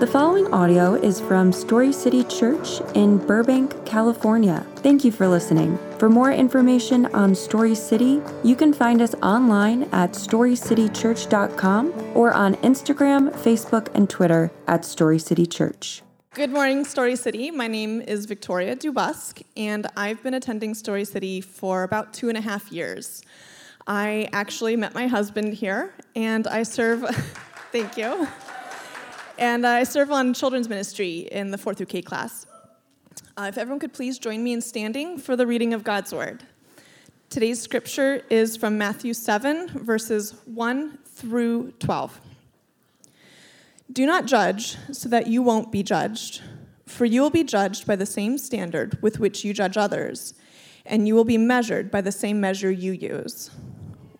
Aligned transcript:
The 0.00 0.06
following 0.06 0.50
audio 0.50 0.94
is 0.94 1.20
from 1.20 1.52
Story 1.52 1.92
City 1.92 2.24
Church 2.24 2.80
in 2.94 3.18
Burbank, 3.18 3.84
California. 3.84 4.66
Thank 4.76 5.04
you 5.04 5.12
for 5.12 5.28
listening. 5.28 5.78
For 5.98 6.08
more 6.08 6.32
information 6.32 7.04
on 7.14 7.34
Story 7.34 7.74
City, 7.74 8.22
you 8.42 8.56
can 8.56 8.72
find 8.72 9.02
us 9.02 9.14
online 9.16 9.82
at 9.92 10.12
storycitychurch.com 10.12 11.92
or 12.14 12.32
on 12.32 12.54
Instagram, 12.54 13.30
Facebook, 13.42 13.94
and 13.94 14.08
Twitter 14.08 14.50
at 14.66 14.86
Story 14.86 15.18
City 15.18 15.44
Church. 15.44 16.00
Good 16.32 16.50
morning, 16.50 16.86
Story 16.86 17.14
City. 17.14 17.50
My 17.50 17.66
name 17.66 18.00
is 18.00 18.24
Victoria 18.24 18.76
Dubusk, 18.76 19.42
and 19.54 19.86
I've 19.98 20.22
been 20.22 20.32
attending 20.32 20.72
Story 20.72 21.04
City 21.04 21.42
for 21.42 21.82
about 21.82 22.14
two 22.14 22.30
and 22.30 22.38
a 22.38 22.40
half 22.40 22.72
years. 22.72 23.20
I 23.86 24.30
actually 24.32 24.76
met 24.76 24.94
my 24.94 25.08
husband 25.08 25.52
here, 25.52 25.92
and 26.16 26.46
I 26.46 26.62
serve, 26.62 27.02
thank 27.70 27.98
you, 27.98 28.26
and 29.40 29.66
I 29.66 29.84
serve 29.84 30.12
on 30.12 30.34
children's 30.34 30.68
ministry 30.68 31.20
in 31.32 31.50
the 31.50 31.56
4th 31.56 31.78
through 31.78 31.86
K 31.86 32.02
class. 32.02 32.46
Uh, 33.38 33.46
if 33.48 33.56
everyone 33.56 33.80
could 33.80 33.94
please 33.94 34.18
join 34.18 34.44
me 34.44 34.52
in 34.52 34.60
standing 34.60 35.18
for 35.18 35.34
the 35.34 35.46
reading 35.46 35.72
of 35.72 35.82
God's 35.82 36.12
Word. 36.12 36.44
Today's 37.30 37.60
scripture 37.60 38.22
is 38.28 38.56
from 38.56 38.76
Matthew 38.76 39.14
7, 39.14 39.68
verses 39.68 40.34
1 40.44 40.98
through 41.06 41.72
12. 41.78 42.20
Do 43.90 44.04
not 44.04 44.26
judge 44.26 44.76
so 44.92 45.08
that 45.08 45.26
you 45.26 45.40
won't 45.42 45.72
be 45.72 45.82
judged, 45.82 46.42
for 46.86 47.06
you 47.06 47.22
will 47.22 47.30
be 47.30 47.42
judged 47.42 47.86
by 47.86 47.96
the 47.96 48.06
same 48.06 48.36
standard 48.36 49.00
with 49.00 49.18
which 49.18 49.42
you 49.42 49.54
judge 49.54 49.78
others, 49.78 50.34
and 50.84 51.08
you 51.08 51.14
will 51.14 51.24
be 51.24 51.38
measured 51.38 51.90
by 51.90 52.02
the 52.02 52.12
same 52.12 52.40
measure 52.40 52.70
you 52.70 52.92
use. 52.92 53.50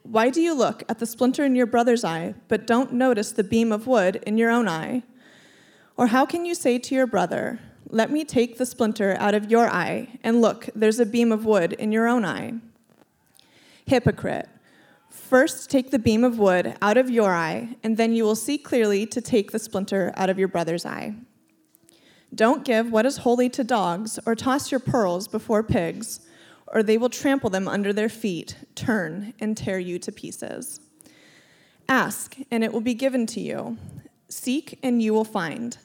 Why 0.02 0.30
do 0.30 0.40
you 0.40 0.54
look 0.54 0.82
at 0.88 0.98
the 0.98 1.06
splinter 1.06 1.44
in 1.44 1.54
your 1.54 1.66
brother's 1.66 2.04
eye, 2.04 2.34
but 2.48 2.66
don't 2.66 2.94
notice 2.94 3.32
the 3.32 3.44
beam 3.44 3.70
of 3.70 3.86
wood 3.86 4.22
in 4.26 4.38
your 4.38 4.50
own 4.50 4.66
eye? 4.66 5.02
Or 6.00 6.06
how 6.06 6.24
can 6.24 6.46
you 6.46 6.54
say 6.54 6.78
to 6.78 6.94
your 6.94 7.06
brother, 7.06 7.60
Let 7.90 8.10
me 8.10 8.24
take 8.24 8.56
the 8.56 8.64
splinter 8.64 9.18
out 9.20 9.34
of 9.34 9.50
your 9.50 9.68
eye, 9.68 10.18
and 10.24 10.40
look, 10.40 10.70
there's 10.74 10.98
a 10.98 11.04
beam 11.04 11.30
of 11.30 11.44
wood 11.44 11.74
in 11.74 11.92
your 11.92 12.08
own 12.08 12.24
eye? 12.24 12.54
Hypocrite. 13.84 14.48
First, 15.10 15.68
take 15.68 15.90
the 15.90 15.98
beam 15.98 16.24
of 16.24 16.38
wood 16.38 16.74
out 16.80 16.96
of 16.96 17.10
your 17.10 17.34
eye, 17.34 17.76
and 17.82 17.98
then 17.98 18.14
you 18.14 18.24
will 18.24 18.34
see 18.34 18.56
clearly 18.56 19.04
to 19.08 19.20
take 19.20 19.50
the 19.50 19.58
splinter 19.58 20.14
out 20.16 20.30
of 20.30 20.38
your 20.38 20.48
brother's 20.48 20.86
eye. 20.86 21.16
Don't 22.34 22.64
give 22.64 22.90
what 22.90 23.04
is 23.04 23.18
holy 23.18 23.50
to 23.50 23.62
dogs, 23.62 24.18
or 24.24 24.34
toss 24.34 24.70
your 24.70 24.80
pearls 24.80 25.28
before 25.28 25.62
pigs, 25.62 26.20
or 26.68 26.82
they 26.82 26.96
will 26.96 27.10
trample 27.10 27.50
them 27.50 27.68
under 27.68 27.92
their 27.92 28.08
feet, 28.08 28.56
turn, 28.74 29.34
and 29.38 29.54
tear 29.54 29.78
you 29.78 29.98
to 29.98 30.10
pieces. 30.10 30.80
Ask, 31.90 32.38
and 32.50 32.64
it 32.64 32.72
will 32.72 32.80
be 32.80 32.94
given 32.94 33.26
to 33.26 33.40
you. 33.40 33.76
Seek, 34.30 34.78
and 34.82 35.02
you 35.02 35.12
will 35.12 35.26
find. 35.26 35.76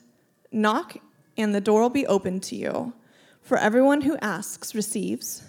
Knock, 0.56 0.96
and 1.36 1.54
the 1.54 1.60
door 1.60 1.82
will 1.82 1.90
be 1.90 2.06
opened 2.06 2.42
to 2.44 2.56
you. 2.56 2.94
For 3.42 3.58
everyone 3.58 4.00
who 4.00 4.16
asks 4.22 4.74
receives, 4.74 5.44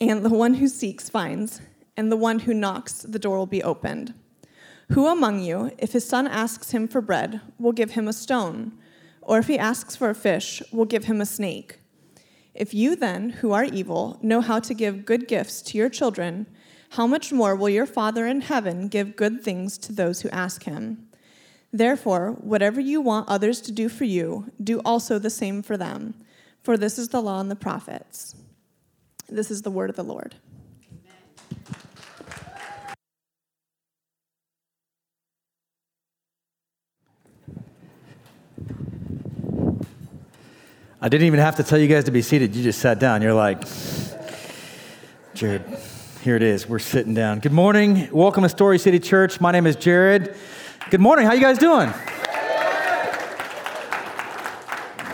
and 0.00 0.24
the 0.24 0.30
one 0.30 0.54
who 0.54 0.68
seeks 0.68 1.10
finds 1.10 1.60
and 1.96 2.10
the 2.10 2.16
one 2.16 2.38
who 2.38 2.54
knocks, 2.54 3.02
the 3.02 3.18
door 3.18 3.38
will 3.38 3.46
be 3.46 3.62
opened. 3.62 4.14
Who 4.92 5.08
among 5.08 5.40
you, 5.40 5.72
if 5.76 5.92
his 5.92 6.06
son 6.06 6.28
asks 6.28 6.70
him 6.70 6.86
for 6.86 7.00
bread, 7.00 7.40
will 7.58 7.72
give 7.72 7.90
him 7.90 8.06
a 8.06 8.12
stone? 8.12 8.78
Or 9.20 9.38
if 9.38 9.48
he 9.48 9.58
asks 9.58 9.96
for 9.96 10.08
a 10.08 10.14
fish, 10.14 10.62
will 10.72 10.84
give 10.84 11.04
him 11.04 11.20
a 11.20 11.26
snake? 11.26 11.80
If 12.54 12.72
you 12.72 12.94
then, 12.94 13.30
who 13.30 13.50
are 13.50 13.64
evil, 13.64 14.20
know 14.22 14.40
how 14.40 14.60
to 14.60 14.72
give 14.72 15.04
good 15.04 15.26
gifts 15.26 15.62
to 15.62 15.78
your 15.78 15.88
children, 15.88 16.46
how 16.90 17.08
much 17.08 17.32
more 17.32 17.56
will 17.56 17.70
your 17.70 17.86
Father 17.86 18.24
in 18.24 18.42
heaven 18.42 18.86
give 18.86 19.16
good 19.16 19.42
things 19.42 19.78
to 19.78 19.92
those 19.92 20.20
who 20.20 20.28
ask 20.30 20.62
him? 20.62 21.08
Therefore, 21.74 22.32
whatever 22.32 22.82
you 22.82 23.00
want 23.00 23.30
others 23.30 23.62
to 23.62 23.72
do 23.72 23.88
for 23.88 24.04
you, 24.04 24.52
do 24.62 24.80
also 24.84 25.18
the 25.18 25.30
same 25.30 25.62
for 25.62 25.78
them, 25.78 26.14
for 26.62 26.76
this 26.76 26.98
is 26.98 27.08
the 27.08 27.22
law 27.22 27.40
and 27.40 27.50
the 27.50 27.56
prophets. 27.56 28.36
This 29.26 29.50
is 29.50 29.62
the 29.62 29.70
word 29.70 29.88
of 29.88 29.96
the 29.96 30.04
Lord. 30.04 30.34
I 41.00 41.08
didn't 41.08 41.26
even 41.26 41.40
have 41.40 41.56
to 41.56 41.62
tell 41.62 41.78
you 41.78 41.88
guys 41.88 42.04
to 42.04 42.10
be 42.10 42.20
seated. 42.20 42.54
You 42.54 42.62
just 42.62 42.80
sat 42.80 42.98
down. 42.98 43.22
You're 43.22 43.32
like, 43.32 43.64
Jared, 45.34 45.64
here 46.20 46.36
it 46.36 46.42
is. 46.42 46.68
We're 46.68 46.78
sitting 46.78 47.14
down. 47.14 47.40
Good 47.40 47.52
morning. 47.52 48.08
Welcome 48.12 48.42
to 48.42 48.48
Story 48.50 48.78
City 48.78 49.00
Church. 49.00 49.40
My 49.40 49.50
name 49.50 49.66
is 49.66 49.74
Jared. 49.74 50.36
Good 50.90 51.00
morning. 51.00 51.26
How 51.26 51.32
you 51.32 51.40
guys 51.40 51.58
doing? 51.58 51.92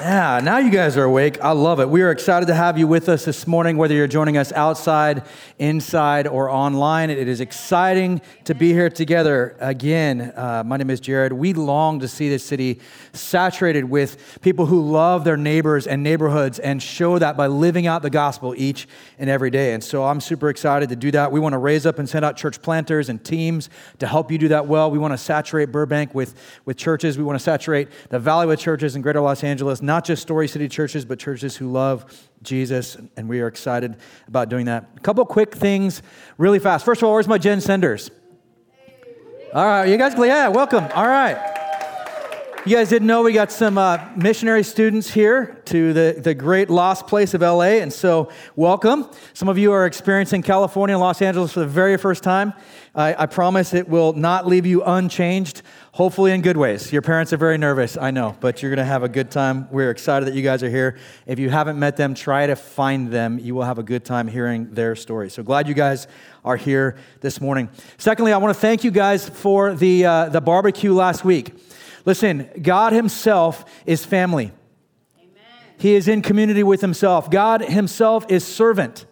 Yeah, 0.08 0.40
now 0.42 0.56
you 0.56 0.70
guys 0.70 0.96
are 0.96 1.04
awake. 1.04 1.38
I 1.42 1.50
love 1.52 1.80
it. 1.80 1.90
We 1.90 2.00
are 2.00 2.10
excited 2.10 2.46
to 2.46 2.54
have 2.54 2.78
you 2.78 2.86
with 2.86 3.10
us 3.10 3.26
this 3.26 3.46
morning, 3.46 3.76
whether 3.76 3.92
you're 3.92 4.06
joining 4.06 4.38
us 4.38 4.52
outside, 4.52 5.24
inside, 5.58 6.26
or 6.26 6.48
online. 6.48 7.10
It 7.10 7.28
is 7.28 7.42
exciting 7.42 8.22
to 8.44 8.54
be 8.54 8.72
here 8.72 8.88
together 8.88 9.54
again. 9.60 10.32
Uh, 10.34 10.62
my 10.64 10.78
name 10.78 10.88
is 10.88 11.00
Jared. 11.00 11.34
We 11.34 11.52
long 11.52 12.00
to 12.00 12.08
see 12.08 12.30
this 12.30 12.42
city 12.42 12.80
saturated 13.12 13.84
with 13.84 14.38
people 14.40 14.64
who 14.64 14.80
love 14.80 15.24
their 15.24 15.36
neighbors 15.36 15.86
and 15.86 16.02
neighborhoods 16.02 16.58
and 16.58 16.82
show 16.82 17.18
that 17.18 17.36
by 17.36 17.46
living 17.46 17.86
out 17.86 18.00
the 18.00 18.08
gospel 18.08 18.54
each 18.56 18.88
and 19.18 19.28
every 19.28 19.50
day. 19.50 19.74
And 19.74 19.84
so 19.84 20.06
I'm 20.06 20.22
super 20.22 20.48
excited 20.48 20.88
to 20.88 20.96
do 20.96 21.10
that. 21.10 21.32
We 21.32 21.38
want 21.38 21.52
to 21.52 21.58
raise 21.58 21.84
up 21.84 21.98
and 21.98 22.08
send 22.08 22.24
out 22.24 22.38
church 22.38 22.62
planters 22.62 23.10
and 23.10 23.22
teams 23.22 23.68
to 23.98 24.06
help 24.06 24.32
you 24.32 24.38
do 24.38 24.48
that 24.48 24.66
well. 24.66 24.90
We 24.90 24.98
want 24.98 25.12
to 25.12 25.18
saturate 25.18 25.70
Burbank 25.70 26.14
with, 26.14 26.34
with 26.64 26.78
churches. 26.78 27.18
We 27.18 27.24
want 27.24 27.38
to 27.38 27.44
saturate 27.44 27.88
the 28.08 28.18
Valley 28.18 28.46
with 28.46 28.58
churches 28.58 28.96
in 28.96 29.02
greater 29.02 29.20
Los 29.20 29.44
Angeles 29.44 29.82
not 29.82 29.97
just 30.04 30.22
Story 30.22 30.48
City 30.48 30.68
churches, 30.68 31.04
but 31.04 31.18
churches 31.18 31.56
who 31.56 31.70
love 31.70 32.28
Jesus, 32.42 32.96
and 33.16 33.28
we 33.28 33.40
are 33.40 33.46
excited 33.46 33.96
about 34.26 34.48
doing 34.48 34.66
that. 34.66 34.88
A 34.96 35.00
couple 35.00 35.24
quick 35.26 35.54
things 35.54 36.02
really 36.36 36.58
fast. 36.58 36.84
First 36.84 37.02
of 37.02 37.08
all, 37.08 37.14
where's 37.14 37.28
my 37.28 37.38
Gen 37.38 37.60
Senders? 37.60 38.10
All 39.54 39.64
right, 39.64 39.86
you 39.86 39.96
guys, 39.96 40.14
yeah, 40.18 40.48
welcome. 40.48 40.84
All 40.94 41.06
right. 41.06 41.57
You 42.66 42.76
guys 42.76 42.88
didn't 42.88 43.06
know 43.06 43.22
we 43.22 43.32
got 43.32 43.52
some 43.52 43.78
uh, 43.78 44.08
missionary 44.16 44.64
students 44.64 45.08
here 45.08 45.62
to 45.66 45.92
the, 45.92 46.20
the 46.20 46.34
great 46.34 46.68
lost 46.68 47.06
place 47.06 47.32
of 47.32 47.40
LA, 47.40 47.78
and 47.78 47.92
so 47.92 48.30
welcome. 48.56 49.08
Some 49.32 49.48
of 49.48 49.58
you 49.58 49.72
are 49.72 49.86
experiencing 49.86 50.42
California 50.42 50.96
and 50.96 51.00
Los 51.00 51.22
Angeles 51.22 51.52
for 51.52 51.60
the 51.60 51.66
very 51.66 51.96
first 51.96 52.24
time. 52.24 52.52
I, 52.96 53.14
I 53.22 53.26
promise 53.26 53.74
it 53.74 53.88
will 53.88 54.12
not 54.12 54.46
leave 54.46 54.66
you 54.66 54.82
unchanged 54.82 55.62
hopefully 55.92 56.32
in 56.32 56.42
good 56.42 56.56
ways. 56.56 56.92
Your 56.92 57.00
parents 57.00 57.32
are 57.32 57.36
very 57.36 57.58
nervous, 57.58 57.96
I 57.96 58.10
know, 58.10 58.36
but 58.40 58.60
you're 58.60 58.70
going 58.70 58.84
to 58.84 58.84
have 58.84 59.04
a 59.04 59.08
good 59.08 59.30
time. 59.30 59.68
We're 59.70 59.90
excited 59.90 60.26
that 60.26 60.34
you 60.34 60.42
guys 60.42 60.62
are 60.64 60.70
here. 60.70 60.98
If 61.26 61.38
you 61.38 61.50
haven't 61.50 61.78
met 61.78 61.96
them, 61.96 62.12
try 62.12 62.48
to 62.48 62.56
find 62.56 63.10
them. 63.10 63.38
You 63.38 63.54
will 63.54 63.64
have 63.64 63.78
a 63.78 63.84
good 63.84 64.04
time 64.04 64.26
hearing 64.26 64.74
their 64.74 64.96
story. 64.96 65.30
So 65.30 65.44
glad 65.44 65.68
you 65.68 65.74
guys 65.74 66.08
are 66.44 66.56
here 66.56 66.96
this 67.20 67.40
morning. 67.40 67.68
Secondly, 67.98 68.32
I 68.32 68.38
want 68.38 68.54
to 68.54 68.60
thank 68.60 68.82
you 68.82 68.90
guys 68.90 69.28
for 69.28 69.74
the, 69.74 70.04
uh, 70.04 70.28
the 70.30 70.40
barbecue 70.40 70.92
last 70.92 71.24
week. 71.24 71.54
Listen, 72.04 72.48
God 72.60 72.92
Himself 72.92 73.64
is 73.86 74.04
family. 74.04 74.52
Amen. 75.18 75.34
He 75.78 75.94
is 75.94 76.08
in 76.08 76.22
community 76.22 76.62
with 76.62 76.80
Himself. 76.80 77.30
God 77.30 77.62
Himself 77.62 78.26
is 78.28 78.46
servant. 78.46 79.06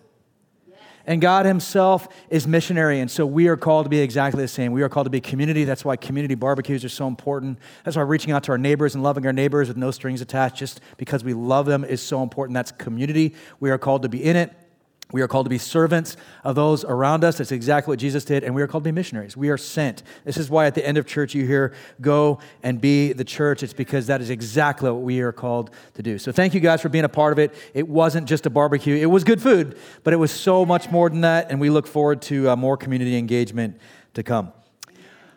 And 1.09 1.21
God 1.21 1.47
Himself 1.47 2.09
is 2.31 2.49
missionary. 2.49 2.99
And 2.99 3.09
so 3.09 3.25
we 3.25 3.47
are 3.47 3.57
called 3.57 3.87
to 3.87 3.89
be 3.89 4.01
exactly 4.01 4.43
the 4.43 4.49
same. 4.49 4.73
We 4.73 4.83
are 4.83 4.89
called 4.89 5.07
to 5.07 5.11
be 5.11 5.21
community. 5.21 5.63
That's 5.63 5.85
why 5.85 5.95
community 5.95 6.35
barbecues 6.35 6.85
are 6.85 6.89
so 6.89 7.07
important. 7.07 7.61
That's 7.85 7.97
why 7.97 8.03
reaching 8.03 8.33
out 8.33 8.43
to 8.45 8.53
our 8.53 8.59
neighbors 8.59 8.95
and 8.95 9.05
loving 9.05 9.25
our 9.25 9.33
neighbors 9.33 9.69
with 9.69 9.77
no 9.77 9.93
strings 9.93 10.21
attached, 10.21 10.57
just 10.57 10.81
because 10.97 11.23
we 11.23 11.33
love 11.33 11.67
them, 11.67 11.85
is 11.85 12.03
so 12.03 12.25
important. 12.25 12.55
That's 12.55 12.73
community. 12.73 13.37
We 13.61 13.71
are 13.71 13.79
called 13.79 14.03
to 14.03 14.09
be 14.09 14.23
in 14.23 14.35
it. 14.35 14.53
We 15.13 15.23
are 15.23 15.29
called 15.29 15.47
to 15.47 15.51
be 15.51 15.59
servants 15.59 16.17
of 16.43 16.57
those 16.57 16.85
around 16.85 17.23
us. 17.23 17.39
That's 17.39 17.53
exactly 17.53 17.93
what 17.93 18.01
Jesus 18.01 18.25
did. 18.25 18.43
And 18.43 18.57
we 18.57 18.63
are 18.63 18.67
called 18.67 18.83
to 18.83 18.89
be 18.89 18.93
missionaries. 18.93 19.37
We 19.37 19.51
are 19.51 19.57
sent. 19.57 20.03
This 20.25 20.37
is 20.37 20.51
why 20.51 20.67
at 20.67 20.75
the 20.75 20.85
end 20.85 20.99
of 20.99 21.07
church 21.07 21.33
you 21.33 21.47
hear, 21.47 21.75
go 22.01 22.41
and 22.65 22.81
be 22.81 23.13
the 23.13 23.25
church. 23.25 23.63
It's 23.63 23.73
because 23.73 24.09
that 24.09 24.21
is 24.21 24.31
exactly 24.31 24.91
what 24.91 25.03
we 25.03 25.21
are 25.21 25.31
called 25.31 25.71
to 25.95 26.03
do. 26.03 26.19
So 26.19 26.33
thank 26.33 26.55
you 26.55 26.61
guys 26.61 26.81
for 26.81 26.89
being 26.89 27.05
a 27.05 27.09
part 27.09 27.33
of 27.33 27.39
it. 27.39 27.55
It 27.73 27.87
wasn't 27.87 28.27
just 28.29 28.47
a 28.47 28.51
barbecue, 28.51 28.97
it 28.97 29.07
was 29.07 29.23
good 29.23 29.41
food, 29.41 29.79
but 30.03 30.13
it 30.13 30.17
was 30.17 30.33
so 30.33 30.67
much 30.67 30.91
more 30.91 31.09
than 31.09 31.21
that. 31.21 31.51
And 31.51 31.61
we 31.61 31.71
look 31.71 31.87
forward 31.87 32.21
to 32.23 32.51
uh, 32.51 32.57
more 32.57 32.77
community 32.77 33.17
engagement 33.17 33.79
to 34.15 34.25
come. 34.25 34.53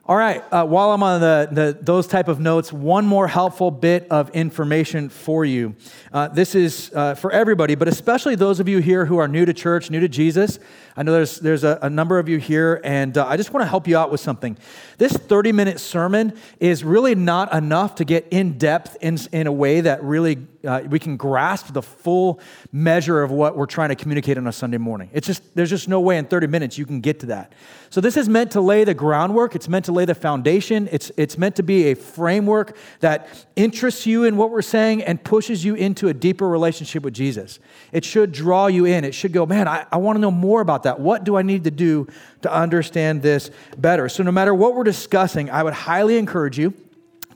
All 0.10 0.18
right, 0.18 0.44
uh, 0.52 0.66
while 0.66 0.92
I'm 0.92 1.04
on 1.04 1.22
the, 1.22 1.50
the, 1.52 1.78
those 1.80 2.08
type 2.08 2.30
of 2.30 2.40
notes, 2.40 2.74
one 2.74 3.06
more 3.06 3.28
helpful 3.28 3.70
bit 3.70 4.08
of 4.10 4.32
information 4.32 5.08
for 5.08 5.46
you. 5.46 5.76
Uh, 6.12 6.30
this 6.30 6.56
is 6.56 6.92
uh, 6.96 7.14
for 7.14 7.32
everybody, 7.32 7.76
but 7.76 7.88
especially 7.88 8.34
those 8.34 8.60
of 8.60 8.68
you 8.68 8.80
here 8.80 9.06
who 9.06 9.20
are 9.20 9.28
new 9.28 9.46
to 9.46 9.54
church, 9.54 9.92
new 9.92 10.00
to 10.00 10.08
Jesus. 10.08 10.58
I 10.98 11.04
know 11.04 11.12
there's, 11.12 11.40
there's 11.40 11.64
a, 11.64 11.78
a 11.84 11.92
number 11.92 12.18
of 12.18 12.28
you 12.28 12.40
here, 12.40 12.82
and 12.84 13.16
uh, 13.20 13.28
I 13.28 13.38
just 13.38 13.54
want 13.54 13.64
to 13.64 13.68
help 13.68 13.88
you 13.88 13.98
out 14.00 14.10
with 14.10 14.20
something. 14.20 14.58
This 14.98 15.14
30 15.14 15.52
minute 15.52 15.80
sermon 15.80 16.34
is 16.60 16.84
really 16.84 17.14
not 17.14 17.54
enough 17.54 17.94
to 17.96 18.04
get 18.04 18.30
in 18.32 18.58
depth 18.58 18.98
in, 19.02 19.20
in 19.32 19.46
a 19.46 19.52
way 19.52 19.82
that 19.82 20.04
really 20.04 20.40
uh, 20.66 20.82
we 20.90 20.98
can 20.98 21.18
grasp 21.18 21.72
the 21.72 21.84
full 21.84 22.40
measure 22.72 23.22
of 23.22 23.30
what 23.30 23.56
we're 23.56 23.68
trying 23.68 23.90
to 23.90 23.96
communicate 23.96 24.40
on 24.40 24.48
a 24.48 24.52
Sunday 24.52 24.80
morning. 24.80 25.12
It's 25.14 25.28
just, 25.28 25.56
there's 25.56 25.70
just 25.70 25.88
no 25.88 26.02
way 26.02 26.18
in 26.18 26.26
30 26.26 26.48
minutes 26.48 26.80
you 26.80 26.88
can 26.88 27.00
get 27.00 27.20
to 27.20 27.28
that. 27.28 27.54
So 27.90 28.02
this 28.02 28.18
is 28.18 28.30
meant 28.30 28.52
to 28.52 28.62
lay 28.62 28.84
the 28.84 28.94
groundwork, 28.94 29.56
it's 29.56 29.68
meant 29.68 29.86
to 29.86 29.92
lay 29.92 30.06
the 30.06 30.16
foundation. 30.16 30.88
It's, 30.92 31.12
it's 31.18 31.38
meant 31.38 31.56
to 31.56 31.64
be 31.64 31.92
a 31.92 31.96
framework 31.96 32.78
that 33.00 33.28
interests 33.56 34.06
you 34.06 34.26
in 34.26 34.38
what 34.38 34.52
we're 34.52 34.62
saying 34.62 35.04
and 35.04 35.24
pushes 35.24 35.66
you 35.66 35.76
into 35.76 36.08
a 36.08 36.14
deeper 36.14 36.48
relationship 36.48 37.04
with 37.04 37.14
Jesus. 37.14 37.60
It 37.92 38.06
should 38.06 38.32
draw 38.32 38.68
you 38.68 38.86
in. 38.86 39.04
It 39.04 39.14
should 39.14 39.34
go, 39.34 39.46
man, 39.46 39.68
I, 39.68 39.86
I 39.92 39.98
want 39.98 40.18
to 40.18 40.22
know 40.22 40.32
more 40.32 40.62
about 40.62 40.84
that. 40.84 41.00
What 41.00 41.24
do 41.24 41.36
I 41.36 41.42
need 41.42 41.64
to 41.64 41.72
do 41.72 42.08
to 42.42 42.54
understand 42.54 43.22
this 43.22 43.50
better? 43.78 44.08
So, 44.10 44.24
no 44.24 44.32
matter 44.32 44.54
what 44.54 44.76
we're 44.76 44.84
discussing, 44.84 45.50
I 45.50 45.64
would 45.64 45.74
highly 45.74 46.18
encourage 46.18 46.58
you 46.58 46.74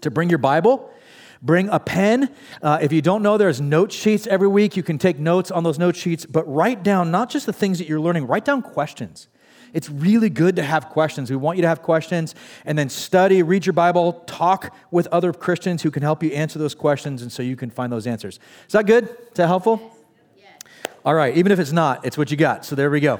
to 0.01 0.11
bring 0.11 0.29
your 0.29 0.39
Bible 0.39 0.91
Bring 1.43 1.67
a 1.67 1.79
pen. 1.79 2.33
Uh, 2.61 2.79
if 2.81 2.93
you 2.93 3.01
don't 3.01 3.21
know, 3.21 3.37
there's 3.37 3.59
note 3.59 3.91
sheets 3.91 4.25
every 4.27 4.47
week. 4.47 4.77
You 4.77 4.83
can 4.83 4.97
take 4.97 5.19
notes 5.19 5.51
on 5.51 5.63
those 5.65 5.77
note 5.77 5.97
sheets, 5.97 6.25
but 6.25 6.47
write 6.47 6.83
down 6.83 7.11
not 7.11 7.29
just 7.29 7.45
the 7.45 7.51
things 7.51 7.79
that 7.79 7.87
you're 7.87 7.99
learning, 7.99 8.27
write 8.27 8.45
down 8.45 8.61
questions. 8.61 9.27
It's 9.73 9.89
really 9.89 10.29
good 10.29 10.55
to 10.57 10.63
have 10.63 10.89
questions. 10.89 11.29
We 11.29 11.35
want 11.35 11.57
you 11.57 11.63
to 11.63 11.67
have 11.67 11.81
questions 11.81 12.35
and 12.65 12.77
then 12.77 12.89
study, 12.89 13.41
read 13.41 13.65
your 13.65 13.73
Bible, 13.73 14.13
talk 14.27 14.73
with 14.91 15.07
other 15.07 15.33
Christians 15.33 15.81
who 15.81 15.89
can 15.89 16.03
help 16.03 16.21
you 16.23 16.31
answer 16.31 16.59
those 16.59 16.75
questions 16.75 17.23
and 17.23 17.31
so 17.31 17.41
you 17.41 17.55
can 17.55 17.71
find 17.71 17.91
those 17.91 18.05
answers. 18.05 18.39
Is 18.67 18.73
that 18.73 18.85
good? 18.85 19.05
Is 19.05 19.33
that 19.33 19.47
helpful? 19.47 19.81
Yes. 20.37 20.61
All 21.03 21.15
right, 21.15 21.35
even 21.35 21.51
if 21.51 21.59
it's 21.59 21.71
not, 21.71 22.05
it's 22.05 22.17
what 22.17 22.29
you 22.29 22.37
got. 22.37 22.65
So 22.65 22.75
there 22.75 22.91
we 22.91 22.99
go. 22.99 23.19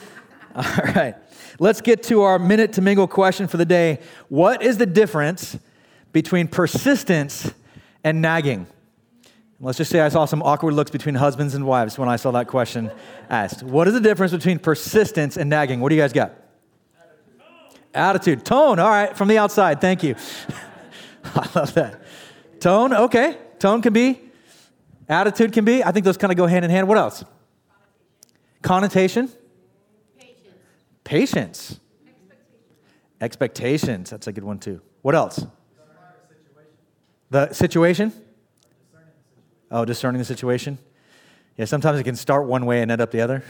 All 0.54 0.64
right. 0.94 1.14
Let's 1.58 1.80
get 1.80 2.02
to 2.04 2.22
our 2.22 2.38
minute 2.38 2.72
to 2.74 2.80
mingle 2.80 3.06
question 3.06 3.46
for 3.46 3.56
the 3.56 3.66
day. 3.66 3.98
What 4.28 4.62
is 4.62 4.78
the 4.78 4.86
difference 4.86 5.58
between 6.12 6.48
persistence 6.48 7.52
and 8.02 8.22
nagging? 8.22 8.66
Let's 9.62 9.76
just 9.76 9.90
say 9.90 10.00
I 10.00 10.08
saw 10.08 10.24
some 10.24 10.42
awkward 10.42 10.72
looks 10.72 10.90
between 10.90 11.14
husbands 11.14 11.54
and 11.54 11.66
wives 11.66 11.98
when 11.98 12.08
I 12.08 12.16
saw 12.16 12.30
that 12.30 12.48
question 12.48 12.90
asked. 13.28 13.62
What 13.62 13.86
is 13.88 13.94
the 13.94 14.00
difference 14.00 14.32
between 14.32 14.58
persistence 14.58 15.36
and 15.36 15.50
nagging? 15.50 15.80
What 15.80 15.90
do 15.90 15.96
you 15.96 16.00
guys 16.00 16.14
got? 16.14 16.32
Attitude. 17.92 18.42
Tone. 18.44 18.78
All 18.78 18.88
right, 18.88 19.14
from 19.14 19.28
the 19.28 19.36
outside. 19.36 19.80
Thank 19.80 20.02
you. 20.02 20.14
I 21.24 21.48
love 21.54 21.74
that. 21.74 22.00
Tone. 22.58 22.94
Okay. 22.94 23.36
Tone 23.58 23.82
can 23.82 23.92
be. 23.92 24.18
Attitude 25.08 25.52
can 25.52 25.66
be. 25.66 25.84
I 25.84 25.92
think 25.92 26.04
those 26.06 26.16
kind 26.16 26.30
of 26.30 26.38
go 26.38 26.46
hand 26.46 26.64
in 26.64 26.70
hand. 26.70 26.88
What 26.88 26.96
else? 26.96 27.22
Connotation. 28.62 29.28
Patience. 30.16 30.46
Patience. 31.04 31.80
Expectations. 32.06 33.20
Expectations. 33.20 34.10
That's 34.10 34.26
a 34.26 34.32
good 34.32 34.44
one 34.44 34.58
too. 34.58 34.80
What 35.02 35.14
else? 35.14 35.44
The 37.28 37.52
situation? 37.52 38.12
Oh, 39.70 39.84
discerning 39.84 40.18
the 40.18 40.24
situation? 40.24 40.78
Yeah, 41.56 41.64
sometimes 41.64 41.98
it 42.00 42.04
can 42.04 42.16
start 42.16 42.46
one 42.46 42.66
way 42.66 42.82
and 42.82 42.90
end 42.90 43.00
up 43.00 43.10
the 43.10 43.20
other. 43.20 43.44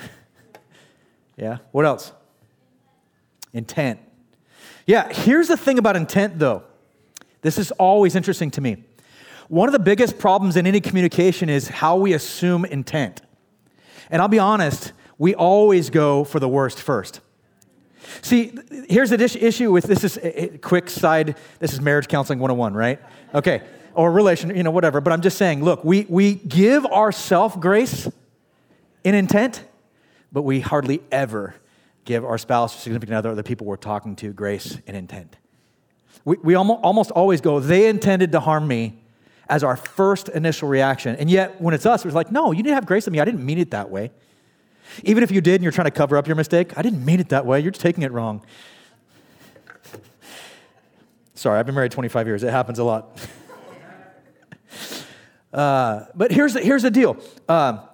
yeah. 1.36 1.58
What 1.72 1.86
else? 1.86 2.12
Intent. 3.52 4.00
Yeah, 4.86 5.12
here's 5.12 5.48
the 5.48 5.56
thing 5.56 5.78
about 5.78 5.96
intent, 5.96 6.38
though. 6.38 6.64
This 7.42 7.58
is 7.58 7.70
always 7.72 8.16
interesting 8.16 8.50
to 8.52 8.60
me. 8.60 8.84
One 9.48 9.68
of 9.68 9.72
the 9.72 9.78
biggest 9.78 10.18
problems 10.18 10.56
in 10.56 10.66
any 10.66 10.80
communication 10.80 11.48
is 11.48 11.68
how 11.68 11.96
we 11.96 12.12
assume 12.12 12.64
intent. 12.64 13.22
And 14.10 14.20
I'll 14.20 14.28
be 14.28 14.38
honest, 14.38 14.92
we 15.18 15.34
always 15.34 15.90
go 15.90 16.24
for 16.24 16.38
the 16.38 16.48
worst 16.48 16.80
first. 16.80 17.20
See, 18.22 18.52
here's 18.88 19.10
the 19.10 19.22
issue 19.22 19.70
with 19.70 19.84
this 19.84 20.04
is 20.04 20.18
a 20.22 20.58
quick 20.58 20.90
side. 20.90 21.36
This 21.58 21.72
is 21.72 21.80
marriage 21.80 22.08
counseling 22.08 22.38
101, 22.38 22.74
right? 22.74 23.00
Okay, 23.34 23.62
or 23.94 24.10
relation, 24.12 24.54
you 24.54 24.62
know, 24.62 24.70
whatever. 24.70 25.00
But 25.00 25.12
I'm 25.12 25.20
just 25.20 25.38
saying, 25.38 25.64
look, 25.64 25.84
we, 25.84 26.06
we 26.08 26.34
give 26.34 26.86
ourself 26.86 27.58
grace 27.58 28.08
in 29.04 29.14
intent, 29.14 29.64
but 30.32 30.42
we 30.42 30.60
hardly 30.60 31.02
ever 31.10 31.54
give 32.04 32.24
our 32.24 32.38
spouse, 32.38 32.80
significant 32.80 33.16
other, 33.16 33.30
or 33.30 33.34
the 33.34 33.42
people 33.42 33.66
we're 33.66 33.76
talking 33.76 34.16
to 34.16 34.32
grace 34.32 34.78
in 34.86 34.94
intent. 34.94 35.36
We, 36.24 36.36
we 36.42 36.54
almost, 36.54 36.80
almost 36.82 37.10
always 37.10 37.40
go, 37.40 37.60
they 37.60 37.88
intended 37.88 38.32
to 38.32 38.40
harm 38.40 38.66
me 38.66 38.98
as 39.48 39.64
our 39.64 39.76
first 39.76 40.28
initial 40.28 40.68
reaction. 40.68 41.16
And 41.16 41.30
yet, 41.30 41.60
when 41.60 41.74
it's 41.74 41.86
us, 41.86 42.04
it's 42.04 42.14
like, 42.14 42.30
no, 42.30 42.52
you 42.52 42.62
didn't 42.62 42.74
have 42.74 42.86
grace 42.86 43.06
on 43.06 43.12
me. 43.12 43.20
I 43.20 43.24
didn't 43.24 43.44
mean 43.44 43.58
it 43.58 43.72
that 43.72 43.90
way. 43.90 44.12
Even 45.04 45.22
if 45.22 45.30
you 45.30 45.40
did 45.40 45.54
and 45.54 45.62
you're 45.62 45.72
trying 45.72 45.86
to 45.86 45.90
cover 45.92 46.16
up 46.16 46.26
your 46.26 46.36
mistake, 46.36 46.76
I 46.76 46.82
didn't 46.82 47.04
mean 47.04 47.20
it 47.20 47.30
that 47.30 47.46
way. 47.46 47.60
You're 47.60 47.72
taking 47.72 48.02
it 48.02 48.12
wrong. 48.12 48.42
Sorry, 51.34 51.58
I've 51.58 51.66
been 51.66 51.74
married 51.74 51.92
25 51.92 52.26
years. 52.26 52.42
It 52.42 52.50
happens 52.50 52.78
a 52.78 52.84
lot. 52.84 53.18
uh, 55.52 56.06
but 56.14 56.30
here's 56.30 56.54
the, 56.54 56.60
here's 56.60 56.82
the 56.82 56.90
deal. 56.90 57.16
Uh, 57.48 57.86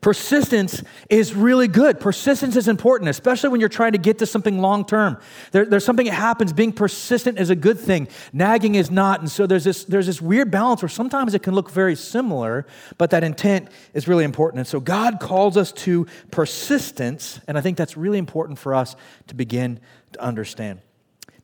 persistence 0.00 0.82
is 1.10 1.34
really 1.34 1.68
good. 1.68 2.00
Persistence 2.00 2.56
is 2.56 2.66
important, 2.66 3.10
especially 3.10 3.50
when 3.50 3.60
you're 3.60 3.68
trying 3.68 3.92
to 3.92 3.98
get 3.98 4.18
to 4.18 4.26
something 4.26 4.58
long 4.58 4.84
term. 4.84 5.18
There, 5.52 5.64
there's 5.64 5.84
something 5.84 6.06
that 6.06 6.14
happens. 6.14 6.52
Being 6.52 6.72
persistent 6.72 7.38
is 7.38 7.50
a 7.50 7.56
good 7.56 7.78
thing. 7.78 8.08
Nagging 8.32 8.74
is 8.74 8.90
not. 8.90 9.20
And 9.20 9.30
so 9.30 9.46
there's 9.46 9.64
this, 9.64 9.84
there's 9.84 10.06
this 10.06 10.20
weird 10.20 10.50
balance 10.50 10.82
where 10.82 10.88
sometimes 10.88 11.34
it 11.34 11.42
can 11.42 11.54
look 11.54 11.70
very 11.70 11.94
similar, 11.94 12.66
but 12.98 13.10
that 13.10 13.22
intent 13.22 13.68
is 13.94 14.08
really 14.08 14.24
important. 14.24 14.60
And 14.60 14.66
so 14.66 14.80
God 14.80 15.20
calls 15.20 15.56
us 15.56 15.72
to 15.72 16.06
persistence, 16.30 17.40
and 17.46 17.56
I 17.56 17.60
think 17.60 17.76
that's 17.76 17.96
really 17.96 18.18
important 18.18 18.58
for 18.58 18.74
us 18.74 18.96
to 19.28 19.34
begin 19.34 19.78
to 20.12 20.22
understand. 20.22 20.80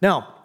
Now, 0.01 0.38